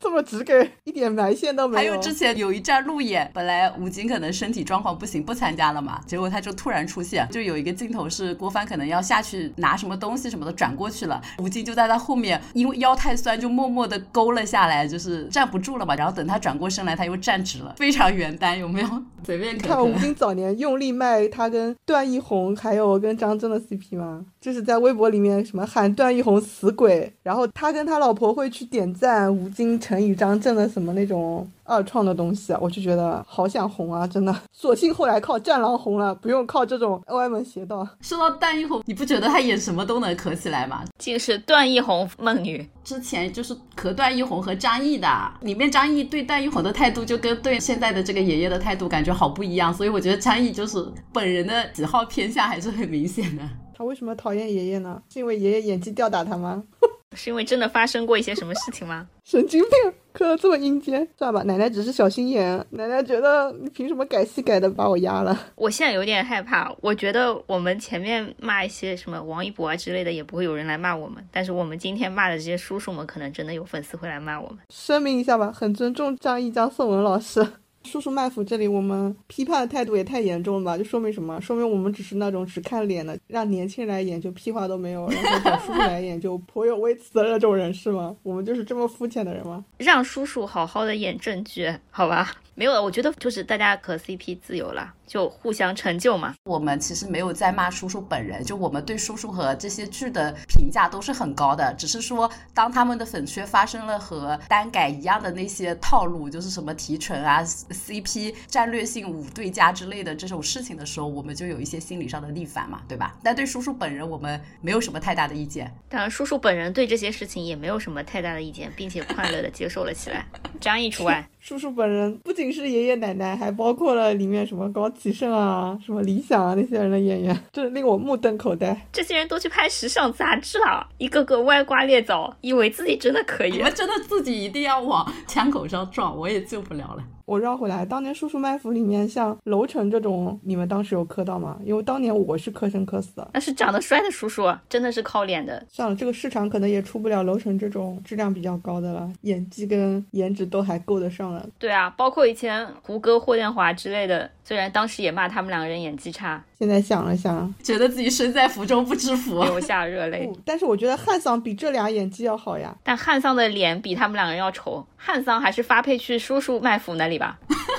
[0.00, 1.92] 这么直给，一点埋线都没有。
[1.92, 15.94] 还有之前有一站路演，本来吴京可能身体状况不行，不参加了嘛，结果他就突然出现，就有一个镜头是郭帆可能要下去拿什么东西什么的，转过去了，吴京就在他后面，因为腰太酸，就默默的勾了下来，就是站不住了嘛。
[15.94, 18.88] 然后等他转过身来，他又站直了，非常原单，有没有？
[19.24, 24.24] 随便看吴京早年用力卖他跟段奕宏还有跟张震的 CP 吗？
[24.40, 31.48] 就是在微博里面什么喊段奕宏死鬼，然后他跟他老婆会去点赞吴京、陈宇、张震的什么那种。
[31.70, 34.36] 二创的东西啊，我就觉得好想红啊，真的。
[34.50, 37.86] 索性后来靠战狼红了，不用靠这种歪门邪道。
[38.00, 40.82] 说到段奕宏，你不觉得他演什么都能磕起来吗？
[40.98, 42.68] 竟是段奕宏梦女。
[42.82, 53.44] 之前就是磕段奕宏和张译的，里面张译对段奕宏的态度就跟对现在的这个爷爷的态度感觉好不一样，所以我觉得张译就是本人的喜好偏向还是很明显的。
[53.80, 55.02] 他为什么讨厌爷爷呢？
[55.10, 56.62] 是因为爷爷演技吊打他吗？
[57.16, 59.08] 是因为真的发生过一些什么事情吗？
[59.24, 59.70] 神经病，
[60.12, 61.44] 磕的这么阴间，算了吧。
[61.46, 65.34] 奶奶只是小心眼，奶奶觉得你凭什么改戏改的把我压了？
[65.56, 71.26] 我现在有点害怕，我觉得我们前面骂一些什么王一博啊之类的，也不会有人来骂我们。
[71.30, 74.58] 但是我们今天骂的这些叔叔们，可能真的有粉丝会来骂我们。
[74.68, 77.44] 声明一下吧，很尊重张一张颂文老师。
[77.84, 80.76] 叔叔卖腐这里，我们批判的态度也太严重了吧？
[80.76, 81.40] 就说明什么？
[81.40, 88.14] 说明我们只是那种只看脸的，让年轻人来演就屁话都没有，然后找叔叔来演就颇有微词的那种人是吗？
[88.22, 89.64] 我们就是这么肤浅的人吗？
[89.78, 92.30] 让叔叔好好的演正剧，好吧？
[92.54, 94.94] 没有了，我觉得就是大家可 CP 自由了。
[95.10, 96.32] 就互相成就嘛。
[96.44, 101.74] 我们其实没有在骂叔叔本人，就我们对叔叔和这些剧的评价都是很高的。
[101.74, 113.16] 只是说，当他们的粉圈发生了和单改一样的那些套路，就是什么提纯啊、CP 战略性五对家之类的这种事情的时候，我们就有一些心理上的逆反嘛，对吧？
[113.24, 115.74] 但对叔叔本人，我们没有什么太大的意见。
[115.88, 120.24] 当然，叔叔本人对这些事情也没有什么太大的意见，并且快乐的接受了起来，
[120.60, 121.28] 张译除外。
[121.40, 128.86] 叔叔本人不仅是爷爷奶奶，还包括了里面什么高启盛啊、什么理想啊那些人的演员， 真令我目瞪口呆。
[128.92, 133.52] 这些人都去拍时尚杂志了，一个个歪瓜裂枣，以为自己真的可以。
[133.52, 137.02] 你们真的自己一定要往枪口上撞，我也救不了了。
[137.24, 141.56] 我绕回来，当年叔叔卖腐里面像楼成这种，你们当时有磕到吗？
[141.64, 143.30] 因为当年我是磕生磕死的。
[143.32, 145.64] 那是长得帅的叔叔，真的是靠脸的。
[145.70, 151.48] 算了，这个市场可能也出不了楼成这种质量比较高的了，演技跟颜值都还够得上了。
[151.56, 160.26] 对啊，包括以前胡歌、霍建华之类的，虽然当时也骂他们两个人演技差，现在想了想，觉得自己身在福中不知福，流下热泪。
[160.26, 162.74] 不，但是我觉得汉桑比这俩演技要好呀。
[162.82, 167.38] 但汉桑的脸比他们两个人要丑，汉桑还是发配去叔叔卖腐那里吧。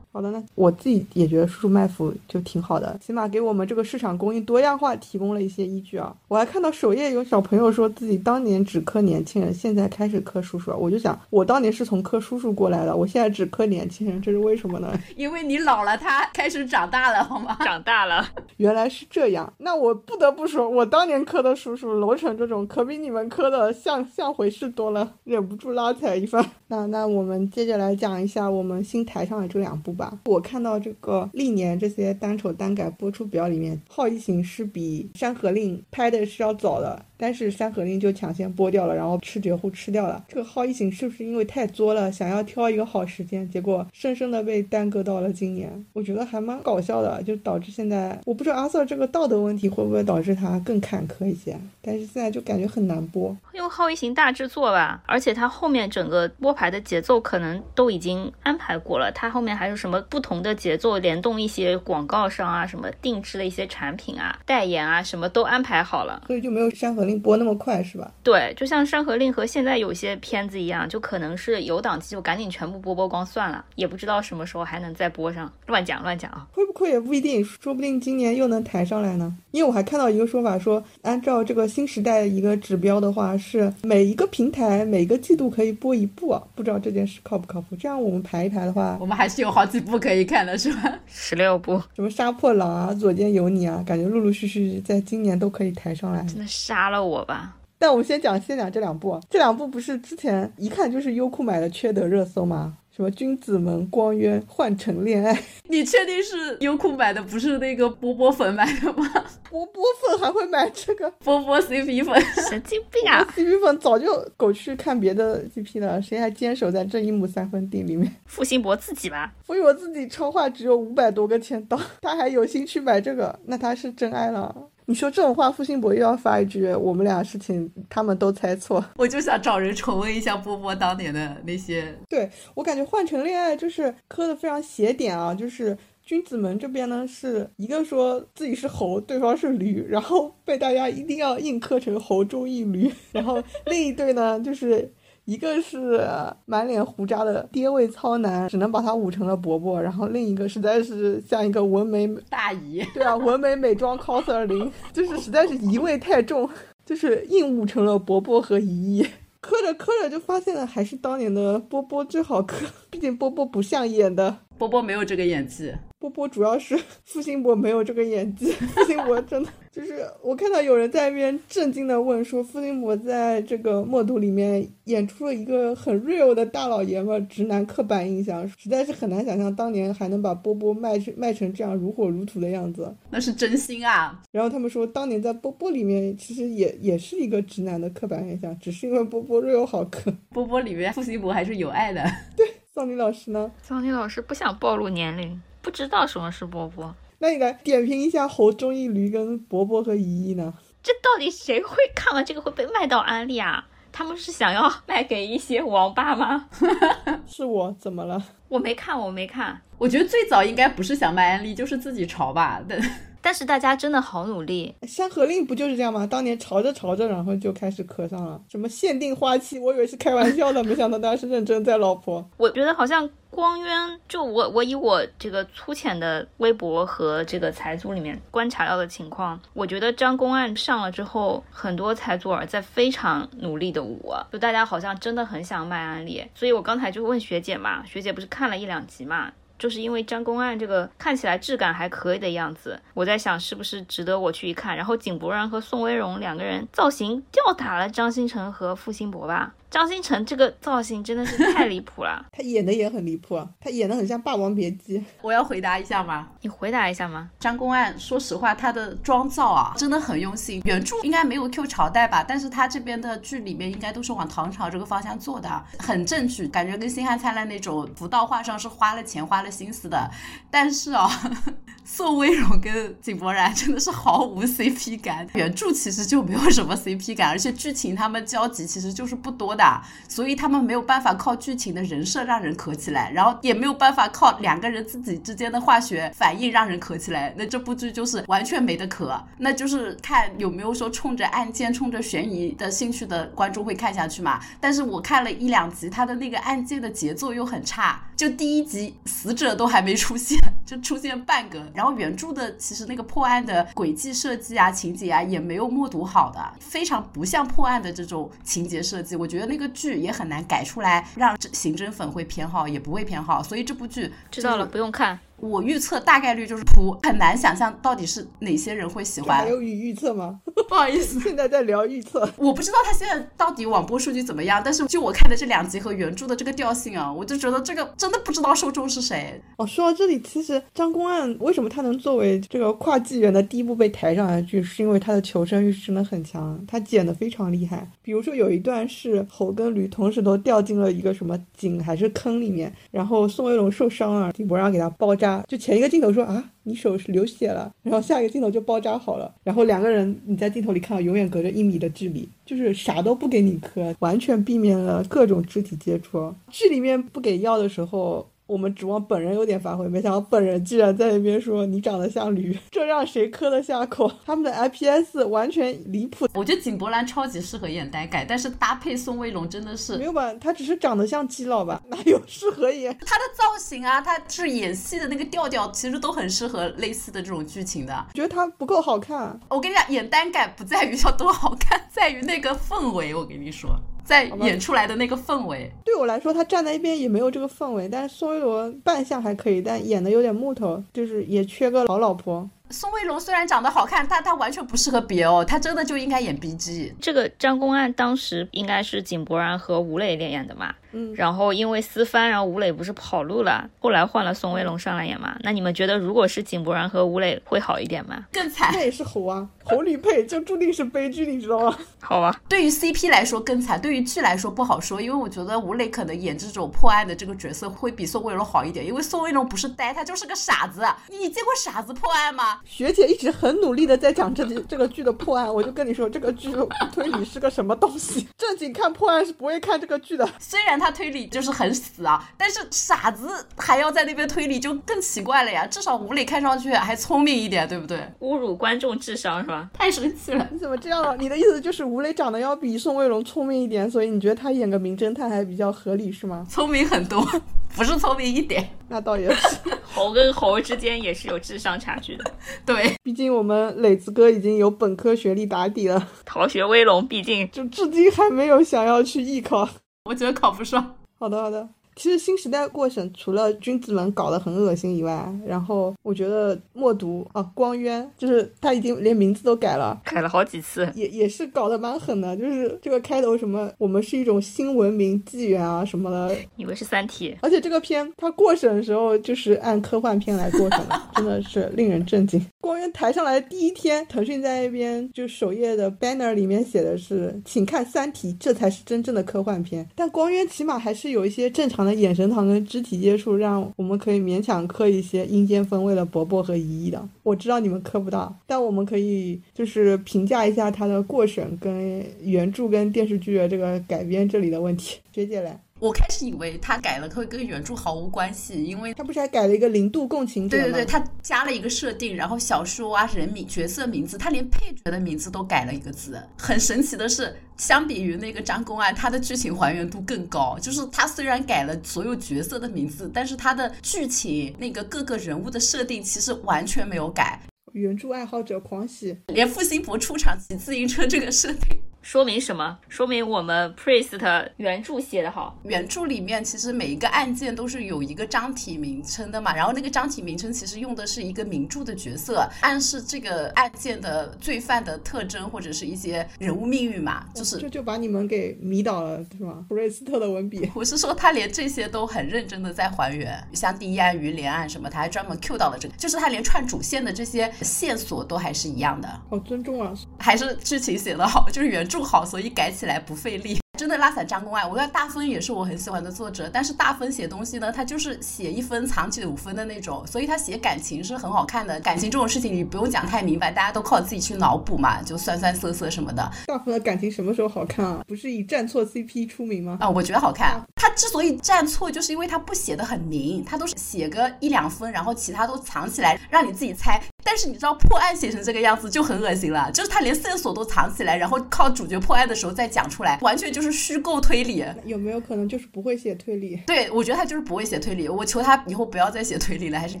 [0.16, 6.16] 好的呢，我自己也觉得叔叔卖腐就挺好的，起码给我们这个市场供应多样化提供了一些依据啊。
[6.26, 14.90] 我还看到首页有小朋友说自己当年只磕年轻人，现在开始磕叔叔了，我就想我当年是从磕叔叔过来的，我现在只磕年轻人，这是为什么呢？
[15.16, 17.54] 因为你老了，他开始长大了，好吗？
[17.60, 18.26] 长大了，
[18.56, 19.52] 原来是这样。
[19.58, 26.42] 那我不得不说，我当年磕的叔叔楼成这种，可比你们磕的像像回事多了，忍不住拉踩一番。
[26.68, 30.05] 那那我们接着来讲一下我们新台上的这两部吧。
[30.24, 40.24] 我看到这个历年这些单丑单改播出表里面，《好异形》是比《山河令》拍的是要早的，但是《山河令》就抢先播掉了，然后赤绝户吃掉了。
[40.28, 45.84] 这个《好异形》是不是因为太作了，想要挑一个好时间，结果生生的被耽搁到了今年？
[45.92, 53.36] 我觉得还蛮搞笑的，就导致现在我不知道阿瑟这个道德问题会不会导致他更坎坷一些，但是现在就感觉很难播。
[53.52, 68.10] 因为《好异形》大制作吧，而且他后面整个播牌的节奏可能都已经安排过了，他后面还有什么不同的节奏联动一些广告商啊，什么定制的一些产品啊、代言啊，什么都安排好了，所以就没有《山河令》播那么快，是吧？
[68.22, 75.50] 对，就像《山河令》和现在有些片子一样，就可能是有档期就赶紧全部播播光算了，也不知道什么时候还能再播上。
[75.66, 76.46] 乱讲乱讲啊！
[76.52, 79.34] 会不会也不一定，说不定今年又能抬上来呢？
[79.52, 87.76] 因为我还看到一个说法说，按照这个新时代一个指标的话，是每一个平台每个季度可以播一部啊，不知道这件事靠不靠谱？
[87.76, 90.98] 这样我们排一排的话，我们还是有好几部可以看的，是吧？
[91.06, 96.22] 十六部，什么杀破狼啊、左肩有你啊，感觉陆陆续续在今年都可以抬上来。
[96.24, 97.56] 真的杀了我吧！
[97.78, 102.78] 但我们先讲先讲这两部，这两部不是之前一看就是优酷买的缺德热搜吗？
[102.90, 109.06] 什么君子们、光渊、换乘恋爱，你确定是优酷买的，不是那个波波粉买的吗？
[109.50, 111.10] 波波粉还会买这个？
[111.22, 118.10] 波波 CP 粉，神经病啊！CP 粉早就狗去看别的 CP 了，谁还坚守在这一亩三分地里面？
[118.24, 124.56] 付辛博自己吧，所以我自己超话只有五百多个签到，他还有心去买这个，那他是真爱了。
[124.88, 131.92] 你说这种话，付辛博又要发一句：“我们俩事情他们都猜错。”我就想找人重温一下波波当年的那些。
[132.08, 144.92] 对我感觉换成恋爱就是磕的非常邪点啊，就是君子们这边呢是一个说自己是猴，对方是驴，然后被大家一定要硬磕成猴中一驴，然后另一对呢就是。
[145.26, 146.00] 一个是
[146.46, 156.48] 满脸胡渣的爹味糙男，只能把他捂成了伯伯；然后另一个实在是像一个纹眉大姨，对啊，纹眉美妆 coser 零，就是实在是姨味太重，
[156.84, 159.06] 就是硬捂成了伯伯和姨姨。
[159.40, 165.72] 磕着磕着就发现了，还是当年的波波最好磕，毕竟波波不像演的，波波没有这个演技。
[165.98, 184.22] 波波主要是付辛博没有这个演技，付辛博真的就是我看到有人在那边震惊的问说，付辛博在这个默读里面演出了一个很 real 的大老爷们直男刻板印象，实在是很难想象当年还能把波波卖成卖成这样如火如荼的样子，那是真心啊。
[184.30, 190.14] 然后他们说，当年在波波里面其实也也是一个直男的刻板印象，只是因为波波 real 好磕。
[190.30, 192.02] 波波里面付辛博还是有爱的。
[192.36, 193.50] 对，桑尼老师呢？
[193.62, 195.40] 桑尼老师不想暴露年龄。
[195.66, 200.54] 不知道什么是波波，那你来点评一下侯忠义驴跟伯伯和姨姨呢？
[200.80, 203.66] 这到底谁会看完这个会被卖到安利啊？
[203.90, 206.48] 他们是想要卖给一些王八吗？
[207.26, 208.22] 是我怎么了？
[208.48, 209.60] 我没看，我没看。
[209.78, 212.62] 我觉得最早应该不是想卖安利，就是自己潮吧。
[212.68, 212.80] 但
[213.20, 216.06] 但是大家真的好努力，《山河令》不就是这样吗？
[216.06, 218.40] 当年潮着潮着，然后就开始磕上了。
[218.48, 222.24] 什么限定花期，我以为是开玩笑的，没想到大家是认真在老婆。
[222.36, 236.24] 我觉得好像光渊，就我我以我这个粗浅的微博和这个财组里面观察到的情况，我觉得张公案上了之后，很多财组儿在非常努力的舞，就大家好像真的很想卖安利。
[236.32, 239.32] 所以我刚才就问学姐嘛，学姐不是看了一两集嘛？
[239.58, 244.76] 就是因为张公案这个看起来质感还可以的样子，我在想是不是值得我去一看。
[244.76, 249.54] 然后井柏然和宋威龙两个人造型吊打了张新成和付辛博吧。
[249.76, 252.24] 张新成这个造型真的是太离谱了。
[252.32, 254.98] 他演的也很离谱，他演的很像《霸王别姬》。
[255.20, 256.28] 我要回答一下吗？
[256.40, 257.28] 你回答一下吗？
[257.38, 260.62] 张公案，说实话，他的妆造啊，真的很用心。
[260.64, 270.10] 原著应该没有 Q 朝代吧，但是他这边的剧里面应该都是往唐朝这个方向做的，很正剧，感觉跟《星汉灿烂》那种服道画上是花了钱花了心思的。
[270.50, 271.06] 但是啊，
[271.84, 275.28] 宋威龙跟井柏然真的是毫无 CP 感。
[275.34, 279.65] 原著其实就没有什么 CP 感，而且剧情他们交集其实就是不多的，
[280.08, 287.34] 所以他们没有办法靠剧情的人设让人磕起来，然后也没有办法靠两个人自己之间的化学反应让人磕起来。
[287.36, 294.40] 那这部剧就是完全没得磕，那就是看有没有说冲着案件、冲着悬疑的兴趣的观众会看下去嘛。
[294.60, 309.16] 但是我看了一两集，他的那个案件的节奏又很差，就第一集死者都还没出现，就出现半个，然后原著的其实那个破案的轨迹设计啊、情节啊也没有默读好的，非常不像破案的这种情节设计。
[309.16, 313.42] 我觉得那个剧也很难改出来，让刑侦粉会偏好，也不会偏好。
[313.42, 315.18] 所以这部剧知道了，不用看。
[315.38, 319.38] 我预测大概率就是扑，很难想象到底是哪些人会喜欢。
[319.38, 320.40] 还有预预测吗？
[320.68, 322.28] 不好意思，现在在聊预测。
[322.36, 329.40] 我不知道他现在到底网播数据怎么样，但是就我看的这两集和原著的这个调性啊，我就觉得这个真的不知道受众是谁。
[329.58, 337.88] 哦，说到这里，其实张公案为什么他能作为这个跨纪元的第一部被抬上来的剧，是因为他的求生欲真的很强，他剪的非常厉害。
[338.02, 346.06] 比如说有一段是猴跟驴同时都掉进了一个什么井还是坑里面，然后宋威龙受伤了，井柏然给他包扎，就前一个镜头。
[346.06, 356.34] 说啊，你手是流血了，然后下一个镜头就包扎好了，然后两个人你在镜头里看到永远隔着一米的距离，就是啥都不给你磕，完全避免了各种肢体接触。
[356.50, 358.26] 剧里面不给药的时候。
[358.46, 364.10] 我们指望本人有点发挥，没想到本人居然在那边说你长得像驴， 这让谁磕得下口？
[364.24, 366.28] 他们的 IPS 完全离谱。
[366.34, 370.32] 我觉得井柏然超级适合演呆改，但是搭配宋威龙真的是没有吧？
[370.34, 371.82] 他只是长得像基佬吧？
[371.90, 372.96] 哪有适合演？
[373.04, 378.06] 他的造型啊，他是演戏的那个调调，其实都很适合类似的这种剧情的。
[378.14, 379.38] 觉得他不够好看。
[379.48, 383.12] 我跟你讲，演单改不在于要多好看，在于那个氛围。
[383.12, 383.76] 我跟你说。
[384.06, 387.88] 在演出来的那个氛围，对我来说，他站在一边也没有这个氛围。
[387.88, 392.48] 但是宋威龙扮相还可以，但演的有点木头，就是也缺个老老婆。
[392.70, 396.92] 宋威龙虽然长得好看，但他完全不适合别哦，他真的就应该演 BG。
[397.00, 400.74] 这个张公案当时应该是井柏然和吴磊演的嘛？
[400.96, 405.36] 嗯，然后因为私翻，然后吴磊不是跑路了，后来换了宋威龙上来演嘛？
[405.42, 408.24] 那你们觉得如果是井柏然和吴磊会好一点吗？
[408.32, 411.78] 更惨，那也是猴啊，猴女配就注定是悲剧，你知道吗？
[412.00, 420.86] 好吧，对于 CP 来说更惨，对于剧来说不好说，因为我觉得吴磊可能演这种破案的这个角色会比宋威龙好一点，因为宋威龙不是呆，他就是个傻子。
[421.10, 422.60] 你见过傻子破案吗？
[422.64, 426.50] 学姐一直很努力的在讲这 这个剧的破案，我就跟你说，这个剧
[426.94, 428.26] 推理是个什么东西？
[428.38, 430.26] 正经看破案是不会看这个剧的。
[430.38, 431.66] 虽然他推理就是很。
[431.66, 432.24] 很死啊！
[432.38, 435.66] 但是傻子还要在那边推理，就更奇怪了呀。
[435.66, 437.98] 至少吴磊看上去还聪明一点，对不对？
[438.20, 439.68] 侮辱观众智商是吧？
[439.72, 440.48] 太生气了！
[440.52, 441.16] 你怎么这样？
[441.18, 446.46] 你的意思就是吴磊长得要比宋威龙聪明一点，所以你觉得他演个名侦探还比较合理是吗？
[446.48, 447.20] 聪明很多，
[447.74, 448.68] 不是聪明一点。
[448.86, 449.58] 那倒也是，
[449.92, 452.24] 猴跟猴之间也是有智商差距的。
[452.64, 459.68] 对，毕竟我们磊子哥已经有本科学历打底了，逃学威龙毕竟就至今还没有想要去艺考。
[460.06, 460.94] 我觉得考不上。
[461.18, 461.68] 好的，好的。
[461.96, 472.36] 其实新时代过审除了君子们搞得很恶心以外，然后我觉得默读啊，光渊就是他已经连名字都改了，改了好几次，也也是搞得蛮狠的。
[472.36, 477.34] 就是这个开头什么，我们是一种新文明纪元啊什么的，以为是三体。
[477.40, 482.44] 而且这个片它过审的时候就是按科幻片来过审的， 真的是令人震惊。
[482.60, 489.88] 光渊抬上来第一天，腾讯在那边就首页的 banner 里面写的是，请看三体，这才是真正的科幻片。
[489.94, 491.85] 但光渊起码还是有一些正常。
[491.94, 497.08] 眼神糖跟肢体接触，让我们可以勉强磕一些阴间风味的伯伯和姨姨的。
[497.22, 504.98] 我知道你们磕不到，但我们可以就是评价一下他的过审跟原著跟电视剧的这个改编这里的问题。
[505.12, 505.58] 学姐来。
[505.78, 510.62] 我开始以为他改了会跟原著毫无关系，因为他不是还改了一个零度共情者吗？
[510.62, 516.18] 对对对，他加了一个设定，然后小说啊、人名、角色名字，他连配角的名字都改了一个字。
[516.38, 520.58] 很神奇的是，相比于那个张公案，他的剧情还原度更高。
[520.58, 527.38] 就是他虽然改了所有角色的名字，但是他的剧情那个各个人物的设定其实完全没有改。
[527.72, 531.78] 原著爱好者狂喜，连付辛博出场骑自行车这个设定。
[532.06, 532.78] 说明什么？
[532.88, 535.58] 说明我们 Priest 原著写的好。
[535.64, 549.64] 原著里面其实每一个案件都是有一个章体名称的嘛，然后那个章体名称其实用的是一个名著的角色，暗示这个案件的罪犯的特征或者是一些人物命运嘛，就是这就把你们给迷倒了，是吧？
[549.68, 559.92] 普瑞斯特的文笔， 我是说他连这些都很认真的在还原，像第一案鱼连案什么，他还专门 Q 到了这个，就是他连串主线的这些线索都还是一样的，好尊重啊！
[560.20, 563.58] 还是剧情写得好，就是原著好，所以改起来不费力。
[563.76, 571.78] 真的拉散张公爱，我看大风也是我很喜欢的作者，但是大风写东西呢，他就是写一分藏起五分的那种，所以他写感情是很好看的。
[571.80, 576.30] 感情这种事情你不用讲太明白，大家都靠自己去脑补嘛，就酸酸涩涩什么的。
[576.46, 578.02] 大风的感情什么时候好看啊？
[578.08, 579.76] 不是以站错 CP 出名吗？
[579.80, 580.58] 啊，我觉得好看。
[580.74, 587.00] 他之所以站错，就是因为他不写的很明，他都是写个一两分，然后其他都藏起来，让你自己猜。
[587.22, 594.64] 但是你知道破案写成这个样子就很恶心了，就是他连线索都藏起来，然后靠主角破案的时候再讲出来，完全就是虚构推理。
[594.84, 596.56] 有没有可能就是不会写推理？
[596.66, 598.08] 对，我觉得他就是不会写推理。
[598.08, 600.00] 我求他以后不要再写推理了，还是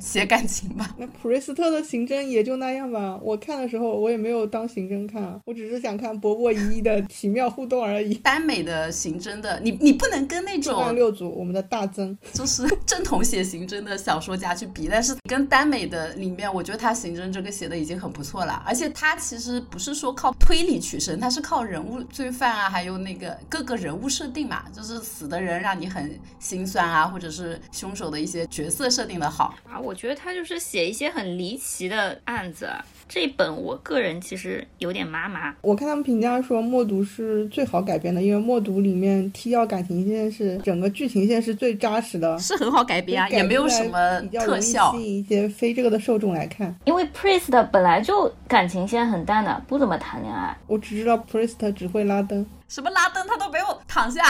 [0.00, 0.94] 写感情吧。
[0.96, 3.18] 那普瑞斯特的刑侦也就那样吧。
[3.22, 8.14] 我看的时候我也没有当刑侦看，我只是想看伯伯一一的奇妙互动而已。
[8.14, 17.96] 耽美的刑侦的，你你不能跟那种六组我们的大曾就是正统写刑侦的小说家去比，但是跟耽美的里面，我觉得他刑侦这个写的已经。
[17.96, 29.80] 很不错了，而且他其实不是说靠推理取胜，他是靠人物罪犯啊，还有那个各个人物设定嘛，就是死的人让你很心酸啊，或者是凶手的一些角色设定的好啊。
[29.80, 32.68] 我觉得他就是写一些很离奇的案子。
[33.08, 35.54] 这本我个人其实有点麻麻。
[35.62, 46.74] 我看他们评价说《默读》是最好改编的，因为《默读》里面提要感情线是整个剧情线是最扎实的，是很好改编啊，也没有什么特效，吸引一些非这个的受众来看。
[46.84, 50.54] 因为 Priest 本来就感情线很淡的，不怎么谈恋爱。
[50.66, 54.22] 我只知道 Priest 只会拉灯，什么拉登他都没有躺下。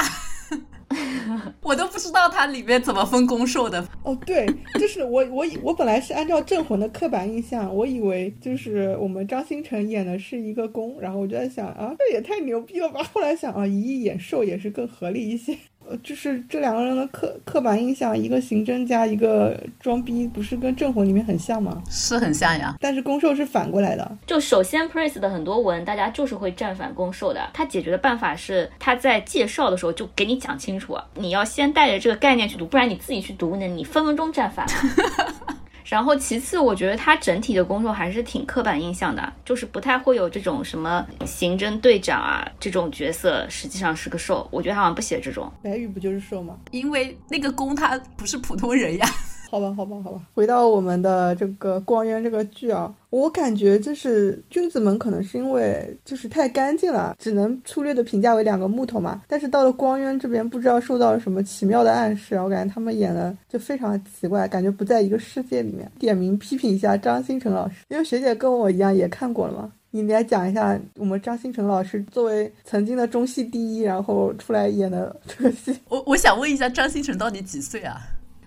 [1.61, 4.47] 我都不知道它里面怎么分攻受的哦，对，
[4.79, 13.03] 就是我我我本来是按照镇魂的刻板印象，我以为就是我们张新成演的是一个攻，然后我就在想啊，这也太牛逼了吧！
[13.13, 15.59] 后来想啊，一亿演受也是更合理一些。
[15.89, 21.83] 呃，就是这两个人的刻刻板印象，一个刑侦加一个装逼，不是跟《镇魂》里面很像吗？
[21.89, 24.19] 是很像呀，但是攻受是反过来的。
[24.27, 27.49] 就首先，Priest 的很多文，大家就是会站反攻受的。
[27.53, 34.67] 他解决的办法是，他在介绍的时候就给你讲清楚，你要先带着这个概念去读，不然你自己去读呢，你分分钟站反。
[35.89, 44.47] 然后其次，我觉得他整体的工作还是挺刻板印象的，就是不太会有这种什么刑侦队长啊这种角色，实际上是个受。
[44.51, 45.51] 我觉得他好像不写这种。
[45.63, 46.57] 白宇不就是受吗？
[46.73, 49.07] 因为那个攻他不是普通人呀。
[49.51, 50.21] 好吧，好吧，好吧。
[50.35, 59.23] 回到我们的这个光渊这个剧啊，我感觉就是君子们可能是因为就是太干净了，只能粗略的评价为两个木头嘛。
[59.29, 65.91] 但是到了光渊这边，不知道受到了什么奇妙的暗示，我感觉他们演的就非常奇怪，感觉不在一个世界里面。
[65.99, 69.73] 点名批评一下张新成老师，因为学姐跟我一样也看过了嘛。
[69.93, 75.75] 你来讲一下我们张新成老师作为曾经的中戏第一，然后出来演的这个戏。
[75.89, 77.99] 我我想问一下，张新成到底几岁啊？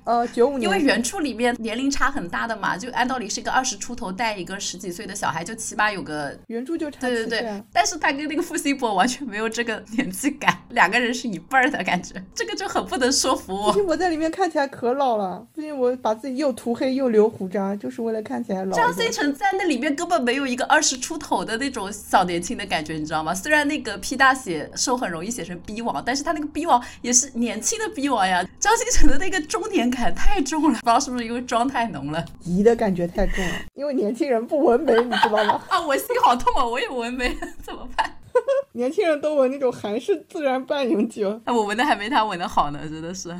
[0.10, 13.72] 呃，九五年，因为原著里面年龄差很大的嘛，就按道理是一个二十出头带一个十几岁的小孩，就起码有个原著就差对对对，但是他跟那个付辛博完全没有这个年纪感，两个人是一辈儿的感觉，这个就很不能说服我。
[13.72, 18.76] 付辛博在里面看起来可老了，付辛博把自己又涂黑又留胡渣，就是为了看起来老。
[18.76, 23.32] 张新成在那里面根本没有一个二十出头的那种小年轻的感觉，你知道吗？
[23.32, 28.44] 虽然那个 P 大写受很容易写成 B 王，但是他那个 B 王也是年轻的 B 王呀。
[28.60, 30.70] 张新成的那个中年感太重了。
[30.70, 33.54] 不知道是不是因为妆太浓了，姨的感觉太重了。
[33.74, 35.62] 因为年轻人不纹眉，你知道吗？
[35.70, 36.64] 啊，我心好痛啊！
[36.66, 38.14] 我也纹眉， 怎么办？
[38.74, 43.36] 年轻人都闻那种韩式自然半永久，哎，我闻的还没他闻的好呢，真的是。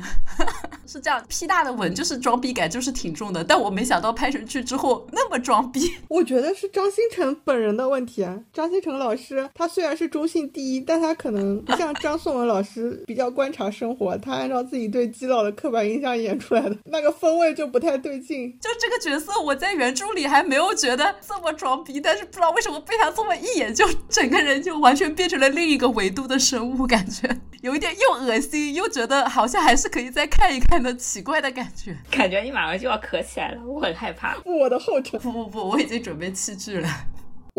[0.86, 3.44] 是这样，P 大的纹就是装逼感，就是挺重的。
[3.44, 5.94] 但我没想到拍成剧之后那么装逼。
[6.10, 8.26] 我觉得是张新成本人的问题。
[8.52, 18.50] 张新成老师他虽然是中性第一，但他可能不像张颂文老师比较观察生活，他按照自己对基佬的刻板印象演出来的那个风味就不太对劲。
[18.60, 30.80] 就这个角色，我在原著里还没有觉得这么装逼，但是不知道为什么被他这么一眼就整个人就完全变成了另一个维度的生物，感觉有一点又恶心又觉得好像还是可以再看一看。
[30.80, 34.34] 的奇怪的感觉，感觉你马上就要咳起来了，我很害怕。
[34.46, 36.88] 我的后腿，不不不，我已经准备弃剧了。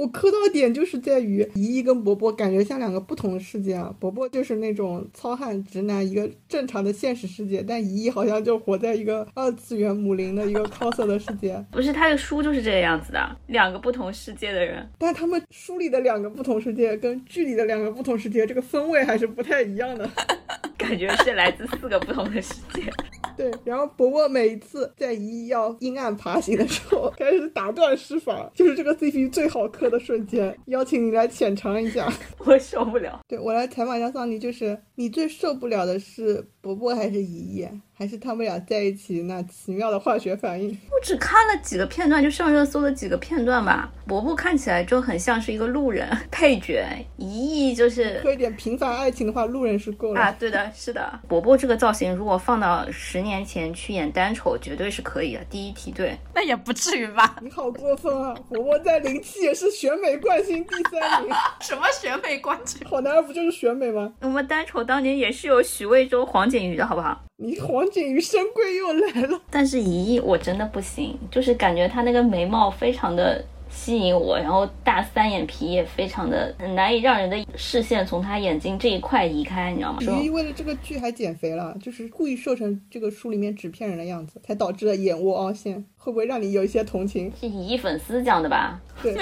[0.01, 3.93] 我磕到点就是在于姨姨跟伯伯感觉像两个不同的世界啊。
[3.99, 11.63] 伯伯就是那种糙汉直男，一个正常的现实世界，但姨姨好像就活在一个二次元母灵的一个 cos 的世界。
[11.71, 14.89] 不是他的书就是这个样子的，两个不同世界的人。
[14.97, 20.09] 但他们书里的两个不同世界跟剧里的两个不同世界，这个氛围还是不太一样的。
[20.91, 22.91] 感觉是来自四个不同的世界。
[23.37, 32.11] 对，然后伯伯每一次在依依要阴暗爬行的时候，开始打断施法，就是这个 CP 最好磕的瞬间，邀请你来浅尝一下。
[32.39, 33.21] 我受不了。
[33.29, 37.67] 对我来采访一下桑尼，就是你最受不了的是伯伯还是姨姨？
[37.97, 40.69] 还是他们俩在一起那奇妙的化学反应。
[40.69, 43.91] 我只看了几个片段，就上热搜的几个片段吧。
[44.07, 46.83] 伯伯看起来就很像是一个路人 配角，
[47.17, 50.35] 姨姨就是喝一点平凡爱情的话，路人是够了啊。
[50.39, 51.19] 对的，是的。
[51.27, 56.17] 伯伯这个造型，如果放到十年前去演单丑，绝对是可以的，第一梯队。
[56.33, 57.37] 那也不至于吧？
[57.41, 58.35] 你好过分啊！
[58.49, 61.31] 伯伯在零七也是选美冠军第三名。
[61.61, 62.81] 什么选美冠军？
[62.87, 64.11] 好男儿不就是选美吗？
[64.21, 67.19] 我们单丑当年也是有许魏洲、黄景瑜的好不好？
[67.37, 79.99] 你黄景瑜深贵又来了，但是一亿我真的不行，就是感觉他那个眉毛非常的吸引我，然后大三眼皮也非常的难以让人的视线从他眼睛这一块移开，你知道吗？
[80.01, 87.31] 一亿为了这个剧还减肥了，就是故意瘦成这个书里面纸片人的样子，才导致了眼窝凹陷，会不会让你有一些同情？
[87.39, 88.79] 是一亿粉丝讲的吧？
[89.01, 89.17] 对。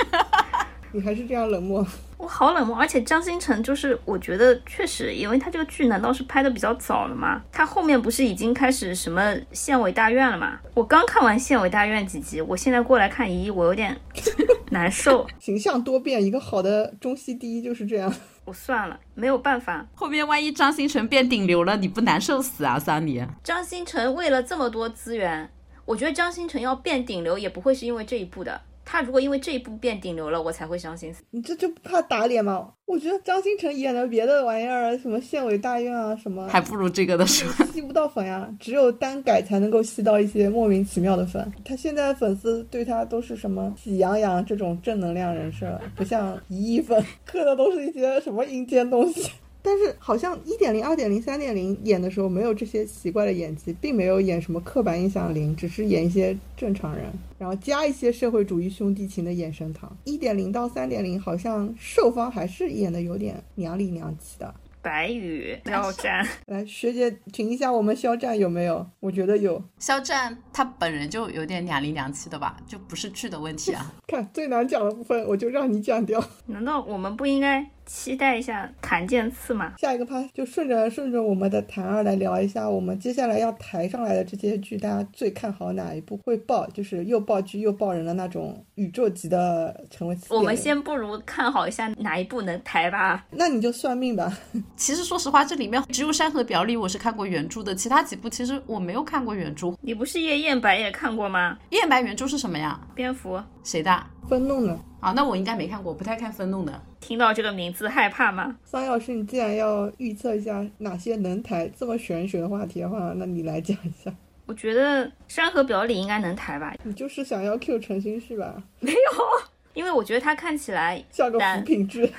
[0.91, 1.85] 你还是这样冷漠，
[2.17, 2.75] 我好冷漠。
[2.75, 7.41] 而且张新成就是，我觉得确实，因为他这个剧难道是拍的比较早了吗？
[7.51, 10.59] 他后面不是已经开始什么县委大院了吗？
[10.73, 13.95] 我刚看完县委大院几集，我现在过来看姨，我有点
[14.71, 15.27] 难受。
[15.39, 18.11] 形象多变，一个好的中戏第一就是这样。
[18.45, 19.85] 我算了，没有办法。
[19.93, 23.23] 后面万一张新成变顶流了，你不难受死啊，桑尼？
[23.43, 25.51] 张新成为了这么多资源，
[25.85, 28.61] 我觉得张新成要变顶流也不会是因为这一部的。
[28.91, 31.13] 他如果因为这一部变顶流了，我才会相信。
[31.29, 32.73] 你这就不怕打脸吗？
[32.85, 38.51] 我觉得张新成演的别的玩意儿，什么县委大院啊，什么还不如这个的是吸不到粉呀。
[38.59, 41.53] 只有单改才能够吸到一些莫名其妙的粉。
[41.63, 49.29] 他现在粉丝对他都是什么喜羊羊这种正能量人设，不像一亿粉磕的都是一些什么阴间东西。
[49.61, 57.05] 但是好像一点零、二点零、三点零演的时候没有这些奇怪的演技，并没有演什么刻板印象零，只是演一些正常人，
[57.37, 59.95] 然后加一些社会主义兄弟情的眼神糖。
[60.05, 64.53] 一点零到三点零好像受方还是演的有点娘里娘气的。
[64.81, 68.87] 白宇肖战，来学姐评一下我们肖战有没有？
[69.01, 69.61] 我觉得有。
[69.77, 73.93] 肖战他本人就有点娘里娘气的吧，就不是剧的问题啊。
[74.07, 76.23] 看最难讲的部分，我就让你讲掉。
[76.45, 77.69] 难道我们不应该？
[77.89, 86.67] 期待一下谭健次嘛，下一个趴就顺着顺着我们的谭二来聊一下，我们接下来要抬上来的这些剧，大家最看好哪一部会爆？
[86.67, 90.15] 就是又爆剧又爆人的那种宇宙级的成为。
[90.29, 93.25] 我们先不如看好一下哪一部能抬吧。
[93.31, 94.31] 那你就算命吧。
[94.77, 99.73] 其实说实话，这里面只有《山河表里》我是看过原著的，其他几部其实我没有看过原著。
[99.81, 101.53] 你不是《夜宴白》也看过吗？
[101.71, 102.79] 《夜燕白》原著是什么呀？
[102.93, 103.41] 蝙蝠。
[103.63, 104.05] 谁的？
[104.29, 104.79] 愤怒的。
[104.99, 106.81] 啊，那我应该没看过，不太看愤怒的。
[106.99, 108.57] 听到这个名字害怕吗？
[108.65, 114.13] 桑老师，你既然要预测一下哪些能抬这么玄学的话题的话，那你来讲一下。
[114.45, 116.73] 我觉得《山河表里》应该能抬吧。
[116.83, 118.61] 你就是想要 Q 陈星是吧？
[118.79, 118.97] 没有，
[119.73, 122.11] 因为我觉得他看起来像个扶贫剧。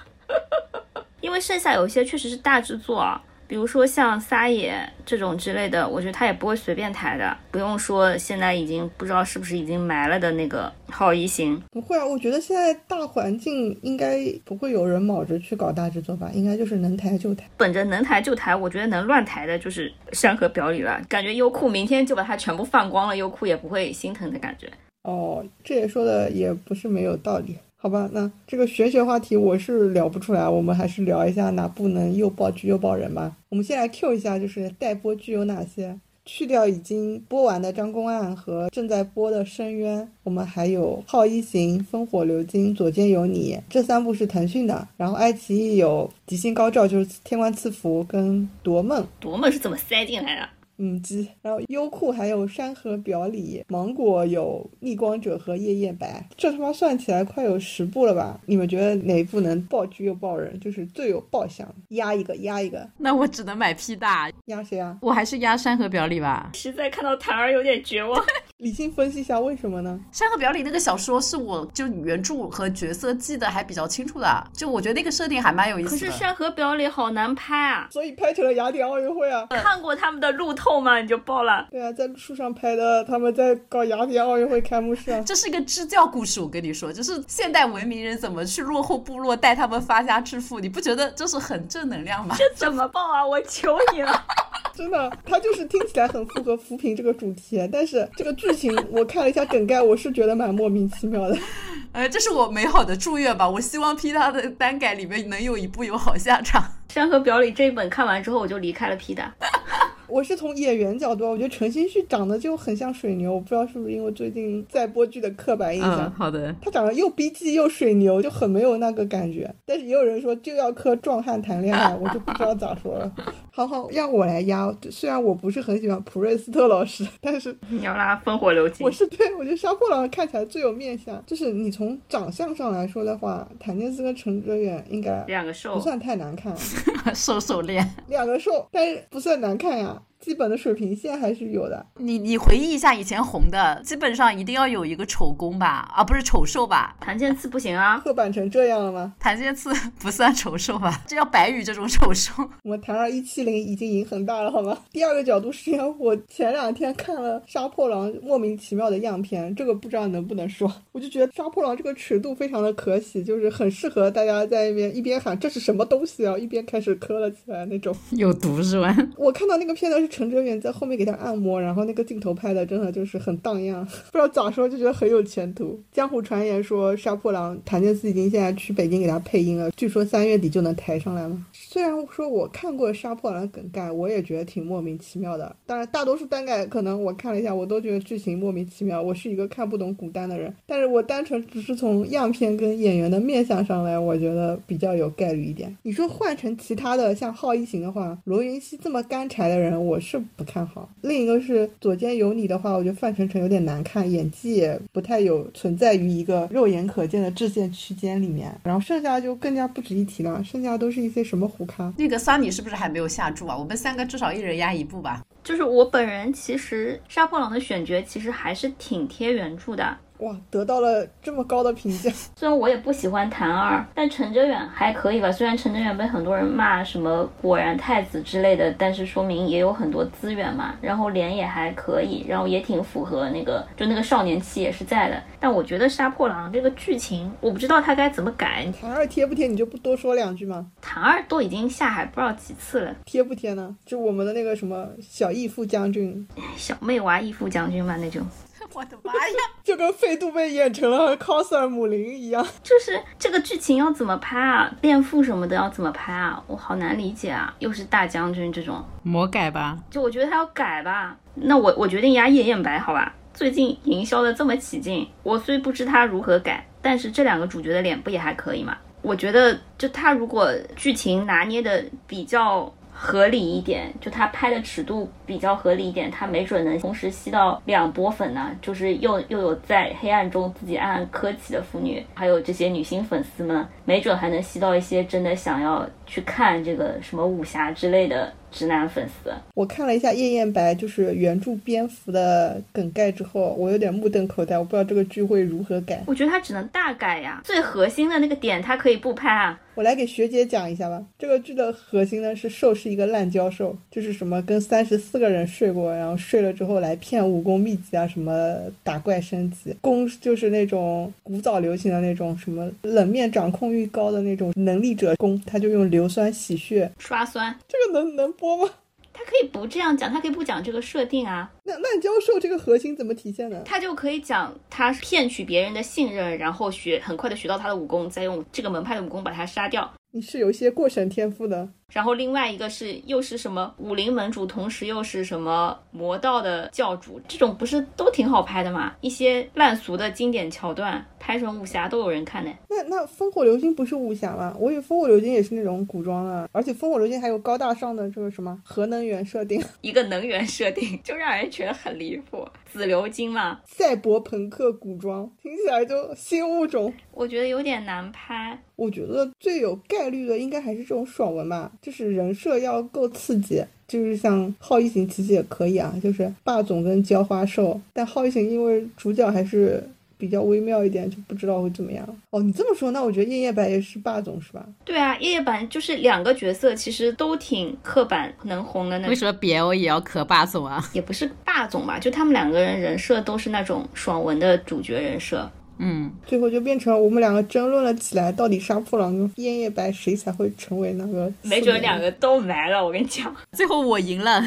[1.22, 3.04] 因为剩下有一些确实是大制作。
[3.48, 7.36] 比如说像撒野这种之类的，我觉得他也不会随便抬的。
[7.50, 12.04] 不用说，现在已经不知道是不是已经埋了的那个好一行，不会啊。
[12.04, 17.48] 我觉得现在大环境应该不会有人卯着去搞大制作吧，应该就是能抬就抬。
[17.56, 21.00] 本着能抬就抬，我觉得能乱抬的就是山河表里了。
[21.08, 24.68] 感觉优酷明天就把它全部放光了，优酷也不会心疼的感觉。
[25.04, 27.56] 哦，这也说的也不是没有道理。
[27.86, 33.36] 好吧，那这个玄学话题我是聊不出来，我们还是聊一下哪部能又爆剧又爆人吧。
[33.48, 35.96] 我们先来 Q 一下，就是待播剧有哪些？
[36.24, 49.00] 去掉已经播完的《张公案》和正在播的《深渊》，我们还有《浩一行》《烽火流金》《左肩有你》这三部是腾讯的，然后爱奇艺有《吉星高照》，就是《天官赐福》跟《夺梦》。
[49.20, 50.48] 夺梦是怎么塞进来的？
[50.78, 58.38] 嗯，鸡，然后优酷还有山河表里，芒果有逆光者和夜夜白，这他妈算起来快有十部了吧？
[58.46, 61.66] 你们觉得哪一部能爆剧又爆人，就是最有爆相？
[61.88, 62.86] 压一个，压一个。
[62.98, 64.98] 那我只能买屁大，压谁啊？
[65.00, 66.50] 我还是压山河表里吧。
[66.54, 68.22] 实在看到谭儿有点绝望。
[68.58, 69.98] 理性分析一下为什么呢？
[70.12, 76.06] 山河表里那个小说是我就原著和角色记得还比较清楚的，就我觉得那个设定还蛮有意思的。
[76.06, 79.46] 可是山河表里好难拍啊，所以拍成了雅典奥运会啊。
[79.46, 80.65] 看过他们的路透。
[80.66, 81.66] 后嘛，你就爆了。
[81.70, 85.22] 对啊，在树上拍的，他们在搞雅典奥运会开幕式啊。
[85.24, 92.34] 这是一个支教故事，我跟你说，就是现代文明人怎么去落后部落带他们发家致富，你不觉得这是很正能量吗？
[92.36, 93.24] 这怎么爆啊？
[93.24, 94.24] 我求你了。
[94.74, 101.38] 真的，他就是听起来很符合扶贫这个主题，但是这个剧情我看了一下梗概，我是觉得蛮莫名其妙的。
[101.92, 106.62] 呃，这是我美好的祝愿吧，我希望皮达的单改里面能有一部有好下场。
[106.92, 109.32] 《山河表里》这一本看完之后，我就离开了皮达。
[110.08, 116.04] 我是从演员角度，我觉得陈星旭长得就很像水牛，我不知道是不是因为最近在播剧的刻板印象。
[116.04, 116.54] 嗯，好的。
[116.62, 119.52] 他长得又逼气又水牛，就很没有那个感觉。
[119.64, 123.12] 但是也有人说就要磕壮汉谈恋爱， 我就不知道咋说了。
[123.50, 124.74] 好好，让我来压。
[124.90, 128.84] 虽然我不是很喜欢普瑞斯特老师，但是你要拉烽火流金。
[128.84, 136.54] 我是对我觉得杀破狼看起来最有面相，就是你从长相上来说的话，谭健次跟陈哲远应该两个瘦，不算太难看，
[137.14, 139.95] 瘦瘦脸，两个瘦，但是不算难看呀。
[139.96, 140.15] 감사합니다.
[140.20, 141.86] 基本的水平线还是有的。
[141.98, 146.96] 你你回忆一下以前红的，基本上一定要有一个丑攻吧，啊不是丑瘦吧？
[147.00, 149.14] 檀健次不行啊，刻板成这样了吗？
[149.18, 151.02] 檀健次 不算丑瘦吧？
[151.06, 152.32] 这叫白宇这种丑瘦。
[152.62, 154.76] 我们谭二一七零已经赢很大了，好吗？
[154.90, 167.94] 第二个角度是因为我前两天看了《杀破狼》莫名其妙的样片，这个不知道能不能说，我就觉得《杀破狼》这个尺度非常的可喜，就是很适合大家在一边一边喊这是什么东西啊，一边开始磕了起来那种。
[168.10, 168.94] 有毒是吧？
[169.16, 170.96] 我看到那个片段陈哲远在后面。
[170.96, 175.78] 给他按摩，然后那个镜头拍的真的就是很荡漾， 不知道咋说就觉得很有前途。
[175.92, 181.38] 江湖传言说杀破狼谭健次已经现在去北京给他配音了，据说三月底就能抬上来了。
[181.52, 185.54] 虽然说我看过杀破狼梗概，我也觉得挺莫名其妙的。
[185.66, 189.02] 当然，大多数单改可能我看了一下，我都觉得剧情莫名其妙。
[189.02, 195.76] 我是一个看不懂古单的人，但是我单纯只是从样片跟演员的面相上来，我觉得比较有概率一点。
[195.82, 200.88] 你说换成其他的像浩一行的话，罗云熙这么干柴的人，我是不看好。
[201.02, 208.54] 另一个是左肩有你的话，我觉得范丞丞有点难看，演技也不太有存在于一个肉眼可见的制线区间里面。
[208.62, 211.92] 然后剩下就更加不值一提了，剩下都是一些什么胡咖。
[211.96, 213.56] 那个桑尼是不是还没有下注啊？
[213.56, 215.24] 我们三个至少一人压一部吧。
[215.46, 219.96] 就是我本人其实杀破狼的选角其实还是挺贴原著的。
[220.20, 222.10] 哇，得到了这么高的评价。
[222.34, 225.30] 虽然我也不喜欢谭二，但陈哲远还可以吧。
[225.30, 230.74] 虽然陈哲远被很多人骂什么果然太子之类的，但是说明也有很多资源嘛。
[230.80, 235.22] 然后脸也还可以，然后也挺符合那个，就那个少年气也是在的。
[235.38, 238.66] 但我觉得杀破狼这个剧情，我不知道他该怎么改。
[238.80, 240.66] 谭二贴不贴，你就不多说两句吗？
[240.80, 243.76] 谭二都已经下海不知道几次了，贴不贴呢？
[243.84, 246.26] 就我们的那个什么小义父将军，
[246.56, 248.26] 小妹娃义父将军嘛那种。
[248.74, 249.34] 我的妈呀！
[249.64, 254.70] 就跟费度被演成了 coser 母林一样，就是这个剧情要怎么拍啊？
[254.82, 256.42] 恋父什么的要怎么拍啊？
[256.46, 257.54] 我好难理解啊！
[257.60, 259.78] 又是大将军这种魔改吧？
[259.88, 261.16] 就我觉得他要改吧。
[261.34, 263.14] 那我我决定压叶艳白，好吧？
[263.32, 268.76] 最近营销的这么起劲，我虽不知他如何改，但是这两个主角的脸不也还可以吗？
[269.00, 272.70] 我觉得就他如果剧情拿捏的比较。
[272.98, 278.50] 合理一点，就他拍的尺度比较合理一点，他没准能同时吸到两波粉呢。
[278.62, 288.32] 就是又又有在黑暗中自己暗暗磕起的腐女，还有这些女性粉丝们，没准还能吸到一些真的想要去看这个什么武侠之类的。
[288.48, 296.02] 直男粉丝，我看了一下《夜宴白》，就是原著蝙蝠的梗概之后，我有点目瞪口呆，我不知道这个剧会如何改。
[296.06, 299.60] 我觉得他只能大改呀，最核心的那个点他可以不拍啊。
[299.76, 301.04] 我来给学姐讲一下吧。
[301.18, 309.76] 这个剧的核心呢是兽是一个滥交兽，就是什么跟三十四个人睡过，然后睡了之后来骗武功秘籍啊，什么打怪升级。
[309.82, 318.72] 攻就是那种古早流行的那种什么冷面掌控欲高的那种能力者攻，他就用硫酸洗血刷酸，这个能能播吗？
[319.16, 321.50] 他可以不这样讲，他可以不讲这个设定啊。
[321.64, 323.62] 那滥交兽这个核心怎么体现呢？
[323.64, 329.90] 他就可以讲他骗取别人的信任，然后学很快的学到他的武功，再用这个门派的武功把他杀掉。
[330.12, 331.68] 你是有一些过审天赋的。
[331.92, 338.94] 然后另外一个是又是什么武林门主，同时又是什么魔道的教主，这种不是都挺好拍的吗？
[339.00, 342.52] 一些烂俗的经典桥段拍成武侠都有人看呢。
[342.68, 344.54] 那那烽火流星不是武侠吗？
[344.58, 352.46] 我以为烽火流星也是那种古装的，而且烽火流星还有高大上的这个什么核能源设定， 一个能源设定就让人觉得很离谱。
[352.66, 356.92] 紫流金嘛，赛博朋克古装，听起来就新物种。
[357.10, 358.60] 我觉得有点难拍。
[358.74, 361.72] 我觉得最有概率的应该还是这种爽文吧。
[361.82, 369.82] 就是人设要够刺激，就是像浩一行其实也可以啊，就是霸总跟浇花兽，但浩一行因为主角还是
[370.18, 372.06] 比较微妙一点，就不知道会怎么样。
[372.30, 374.64] 哦，你这么说，那我觉得夜夜白也是霸总是吧？
[374.84, 380.82] 对啊，夜夜版就是两个角色，其实都挺刻板能红的那为什么 BL 也要磕霸总啊？
[380.94, 385.50] 也不是霸总吧，就他们两个人人设都是那种爽文的主角人设。
[385.78, 391.32] 嗯，最后就变成我们两个争论了起来，到底杀破狼跟烟叶白谁才会成为那个？
[391.42, 393.34] 没准两个都埋了，我跟你讲。
[393.52, 394.42] 最后我赢了。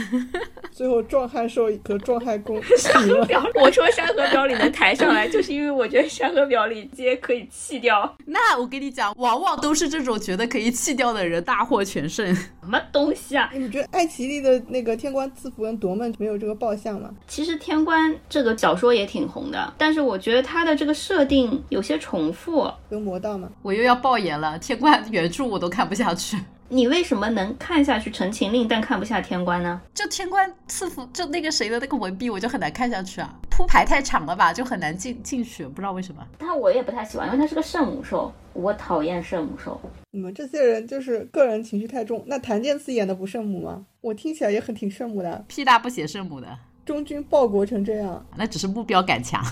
[0.71, 8.15] 最后壮汉兽和壮汉公山河表，我说山河表里能抬上来，就是因为我觉得山河表里皆可以弃掉。
[8.25, 12.33] 那我跟你讲，往往都是这种觉得可以弃掉的人大获全胜。
[12.33, 13.49] 什么东西啊？
[13.53, 17.09] 你觉得爱奇艺的那个天官赐福跟夺梦没有这个爆相吗？
[17.27, 22.71] 其实天官这个小说也挺红的，但是我觉得它的这个设定有些重复。
[22.89, 23.49] 有魔道吗？
[23.61, 26.37] 我又要爆言了，天官原著我都看不下去。
[26.71, 29.81] 你为什么能看下去《陈情令》，但看不下天官呢？
[29.91, 36.23] 就天官赐福，就那个谁的那个文笔，我就很难看下去啊，铺排太长了吧，就很难进进去，不知道为什么。
[36.37, 39.81] 但我也不太喜欢，因为他是个圣母兽，我讨厌圣母兽。
[40.11, 42.23] 你们这些人就是个人情绪太重。
[42.27, 43.83] 那谭健次演的不圣母吗？
[44.01, 45.43] 我听起来也很挺圣母的。
[45.47, 46.47] 屁大不写圣母的，
[46.85, 49.43] 忠君报国成这样，那只是目标感强。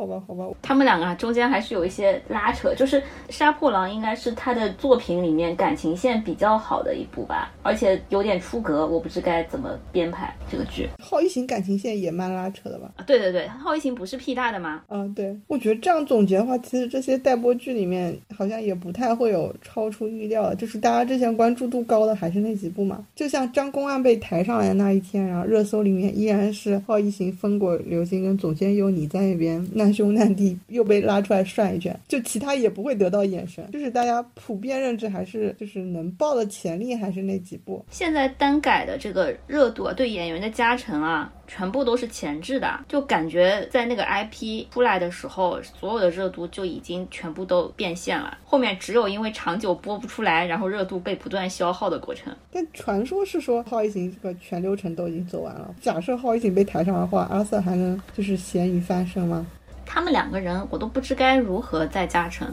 [0.00, 2.98] 好吧，好吧，他们两个中间还是有一些拉扯，就是
[3.28, 10.88] 《杀破狼》应该是他的作品里面感情线比较好的一部吧，而且有点出格，我不知该怎么编排这个剧。
[10.98, 12.90] 浩一行感情线也蛮拉扯的吧？
[12.96, 14.80] 啊，对对对，浩一行不是屁大的吗？
[14.88, 30.56] 嗯，对，我觉得这样总结的话，其实这些待播剧里面好像也不太会有超出预料的，就是大家之前关注度高的还是那几部嘛，就像张公案被抬上来的那一天，然后热搜里面依然是浩一行、风果、刘星跟总监有你在那边难兄难弟。
[30.68, 37.84] 又被拉出来涮一圈，就其他也不会得到眼神，就是大家普遍认知还是就是能爆的潜力还是那几部。
[37.90, 52.34] 现在单改的这个热度啊，对演员的加成啊，全部都是前置的，就感觉在那个 IP 出来的时候，所有的热度就已经全部都变现了，后面只有因为长久播不出来，然后热度被不断消耗的过程。
[52.52, 59.46] 但传说是说浩一行这个全流程都已经走完了，假设浩一行被抬上的话，阿瑟还能就是咸鱼翻身吗？
[59.92, 62.46] 他们两个人，我都不知该如何再加成，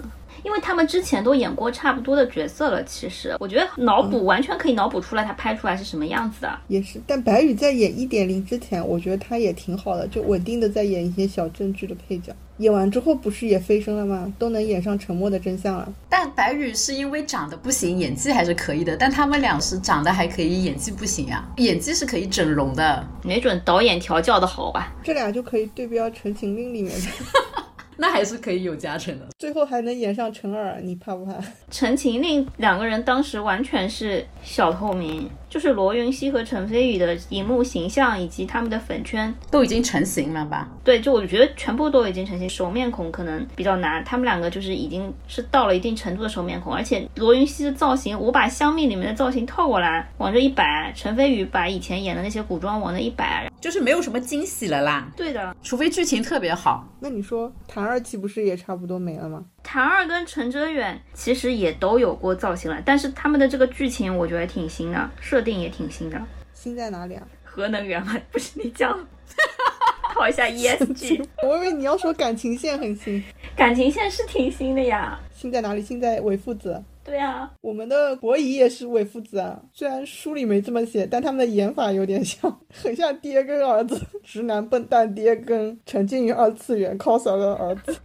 [0.48, 2.82] 因为他们之前都演过差不多的角色了。
[2.86, 6.58] 其实，我觉得脑补完全可以脑补出来他拍出来是什么样子的。
[6.70, 12.34] 也是，但白宇在演一点零之前，我觉得他也挺好的，就稳定的在演一些小正剧的配角。
[12.60, 14.34] 演完之后不是也飞升了吗？
[14.39, 15.93] 都能演上《沉默的真相》了。
[16.10, 18.95] 但白宇是因为长得不行，演技还是可以的。
[18.95, 21.45] 但他们俩是长得还可以，演技不行呀。
[21.58, 24.95] 演技是可以整容的，没准导演调教的好吧。
[25.04, 27.08] 这俩就可以对标《陈情令》里面的。
[27.98, 31.34] 那还是可以有加成的，最后还能演上陈二，你怕不怕？
[31.72, 40.70] 陈情令两个人当时完全是小透明，就是罗云熙和陈飞宇的荧幕形象以及他们的粉圈都已经成型了吧？
[40.84, 55.12] 对，就我觉得全部都已经成型，熟面孔可能比较难，他们两个就是已经是到了一定程度的熟面孔，而且罗云熙的造型，我把香蜜里面的造型套过来往这一摆，陈飞宇把以前演的那些古装往那一摆，就是没有什么惊喜了啦。
[55.16, 56.88] 对的，除非剧情特别好。
[57.00, 59.45] 那你说谭二期不是也差不多没了吗？
[59.70, 66.18] 谭二跟陈哲远其实也都有过造型了，但是他们的这个剧情我觉得挺新的，设定也挺新的。
[66.53, 67.28] 新在哪里啊？
[67.43, 68.15] 核能源吗？
[68.32, 68.97] 不是你讲，
[70.13, 71.22] 套一下 ESG。
[71.43, 73.22] 我以为你要说感情线很新，
[73.57, 75.20] 感情线是挺新的呀。
[75.36, 75.82] 新在哪里？
[75.82, 76.82] 新在伪父子。
[77.03, 87.93] 对啊，我们的博仪也是伪父子啊，虽然书里没这么写，但他们的演法有点像， 很像爹跟儿子，直男笨蛋爹跟沉浸于二次元 coser 的儿子。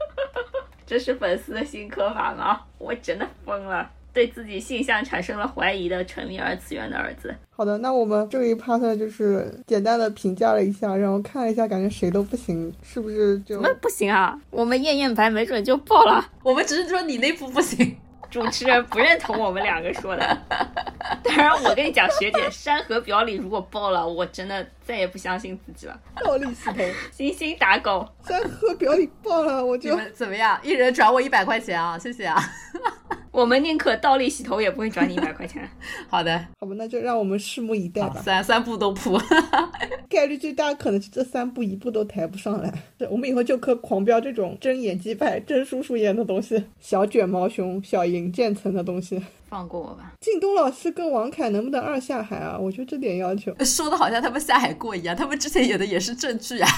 [0.92, 2.60] 这是粉丝的新刻法吗？
[2.76, 7.34] 我真的疯了，对自己性向产生了怀疑的沉迷二次元的儿子。
[7.50, 13.54] 好的，那我们这一 part 就是简单的评价了一下，然后看了一下，感觉谁都不行，是不是就？
[13.54, 14.38] 怎么不行啊？
[14.50, 16.30] 我们艳艳白没准就爆了。
[16.42, 17.96] 我们只是说你那部不行。
[18.32, 20.38] 主持人不认同我们两个说的，
[21.22, 26.00] 当然我跟你讲，学姐《山河表里》如果爆了，我真的再也不相信自己了。
[26.24, 26.78] 倒立洗头，
[27.12, 30.58] 星星打狗，《山河表里》爆了，我就怎么样？
[30.62, 32.42] 一人转我一百块钱啊，谢谢啊。
[33.32, 35.66] 我们宁可倒立洗头，也不会转你 一百块钱。
[36.06, 38.20] 好的，好吧，那就让我们拭目以待吧。
[38.22, 39.18] 三三步都扑，
[40.08, 42.70] 概率最大可能是这三步一步都抬不上来。
[43.10, 49.20] 我们以后就可狂飙这种真演技派、真叔叔演的东西，小卷毛熊、小银渐层的东西。
[49.48, 50.12] 放过我吧。
[50.20, 52.58] 靳东老师跟王凯能不能二下海啊？
[52.58, 56.68] 我觉得这点要求说的好像他们下海过一样，他们之前演的也是正剧啊。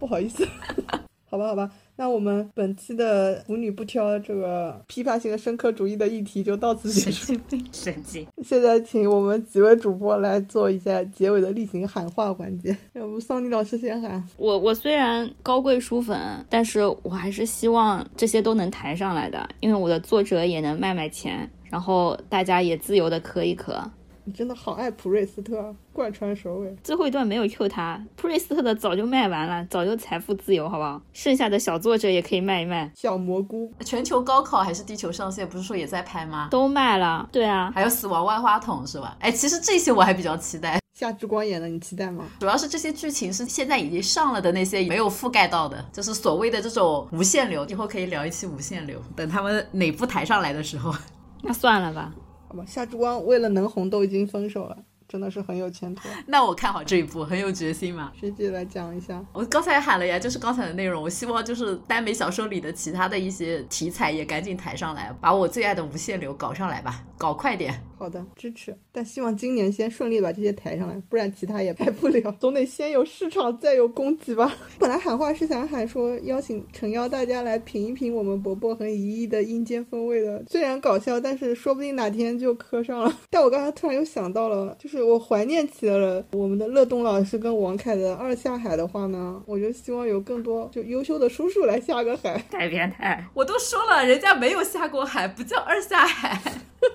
[0.00, 0.44] 不好意思，
[1.30, 1.70] 好吧，好吧。
[2.00, 7.38] 那我们本期的腐女不挑这个批判性的深刻主义的议题就到此结束。
[7.70, 8.26] 神经。
[8.42, 12.74] 现在请我们几位主播来做一下结尾的例行喊话环节。
[12.94, 14.26] 要不桑尼老师先喊？
[14.38, 23.78] 我我虽然高贵书粉，但是我还是希望这些都能抬上来的，因为我的作者也能卖卖钱，然后大家也自由的磕一磕。
[24.24, 26.76] 你真的好爱普瑞斯特，贯穿首尾。
[26.84, 31.00] 最后一段没有 Q 他，普瑞斯特的早就卖完了，早就财富自由，好不好？
[31.12, 32.90] 剩下的小作者也可以卖一卖。
[32.94, 36.48] 小蘑菇，全球高考还是地球上线，不是说也在拍吗？
[36.50, 39.16] 都卖了，对啊，还有死亡万花筒是吧？
[39.20, 40.78] 哎，其实这些我还比较期待。
[40.94, 42.26] 夏之光演的，你期待吗？
[42.38, 47.64] 主要是这些剧情是现在已经上了的那些没有覆盖到的，就是所谓的这种无限流。
[47.66, 50.94] 以后可以聊一期无限流，等他们哪部抬上来的时候。
[51.42, 52.12] 那算了吧。
[52.50, 54.76] 好吧，夏之光为了能红都已经分手了。
[55.06, 56.08] 真的是很有前途。
[56.26, 58.12] 那我看好这一部，很有决心嘛。
[58.14, 61.00] 学姐来讲一下，我刚才喊了呀，就是刚才的内容。
[61.00, 67.82] 我希望就是耽美小说里的其他的一些题材也赶紧抬上来，把我最爱的无限流搞上来吧，搞快点。
[68.00, 68.74] 好的，支持。
[68.90, 72.34] 但希望今年先顺利把这些抬上来，不然其他也拍不了。
[72.40, 74.56] 总得先有市场，再有供给吧。
[74.80, 83.14] 本来喊话是想喊说邀请诚邀大家来品一品我们伯伯和姨姨的阴间风味的，虽然搞笑，但是说不定哪天就磕上了。
[83.28, 92.42] 但我刚才突然又想到了，就是我怀念起了我们的乐东老师跟王凯的二下海的话呢，我就希望有更多就优秀的叔叔来下个海。
[92.50, 93.22] 太变态！
[93.34, 96.40] 我都说了，人家没有下过海，不叫二下海。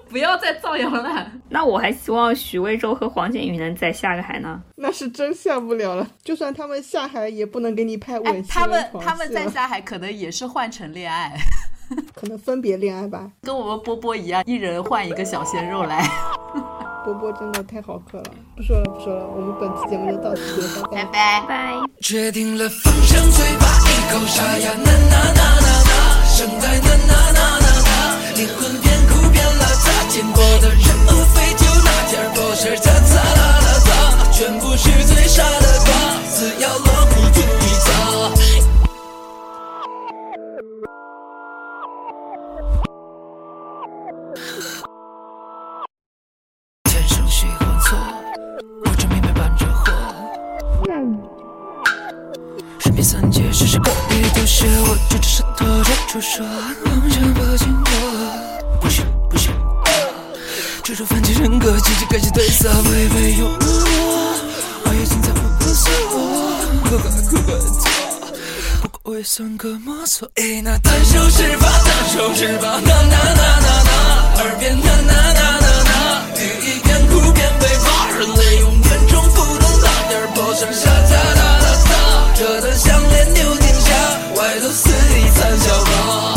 [0.09, 1.31] 不要再造谣了。
[1.49, 4.61] 那我还希望许魏洲和黄景瑜能再下个海呢。
[4.75, 6.07] 那是真下不了了。
[6.23, 11.35] 就算他们下海，也不能给你拍吻戏他们他们再下海，可能也是换成恋爱，
[12.15, 13.29] 可能分别恋爱吧。
[13.41, 16.07] 跟我们波波一样，一人换一个小鲜肉来。
[17.05, 18.23] 波波真的太好磕了。
[18.55, 21.73] 不说了不说了，我们本期节目就到此结束，拜拜拜。
[22.01, 28.91] 决定了风向，嘴巴一口沙哑，呐呐呐呐呐，声带呐呐呐呐呐，灵魂变
[30.05, 33.89] 苦变辣，擦肩过的人无非就那点儿破事儿，擦擦啦啦擦，
[34.31, 35.89] 全部是最傻的瓜，
[36.33, 37.87] 只要落糊涂一擦。
[46.83, 47.97] 天生喜欢错，
[48.85, 49.91] 我这明白伴着火。
[52.79, 56.45] 身边三界，时时刻地都是我，举着舌头在出说，
[56.85, 58.44] 妄想抱紧我。
[60.85, 63.57] 不行不行，这种反击人格，积极改写对色，微微有我，
[64.85, 66.15] 我也精彩不不是我，
[66.83, 67.89] 可可可可错。
[69.03, 70.29] 我也算个摸索。
[70.35, 75.91] 诶，那单手是吧，单手是吧，那那那那那，耳边那那那那那，
[76.83, 83.89] 边哭边被骂，人类永远重复的那点破事，沙哒哒哒哒，这段项链丢天下，
[84.35, 86.34] 外头肆意惨笑吧。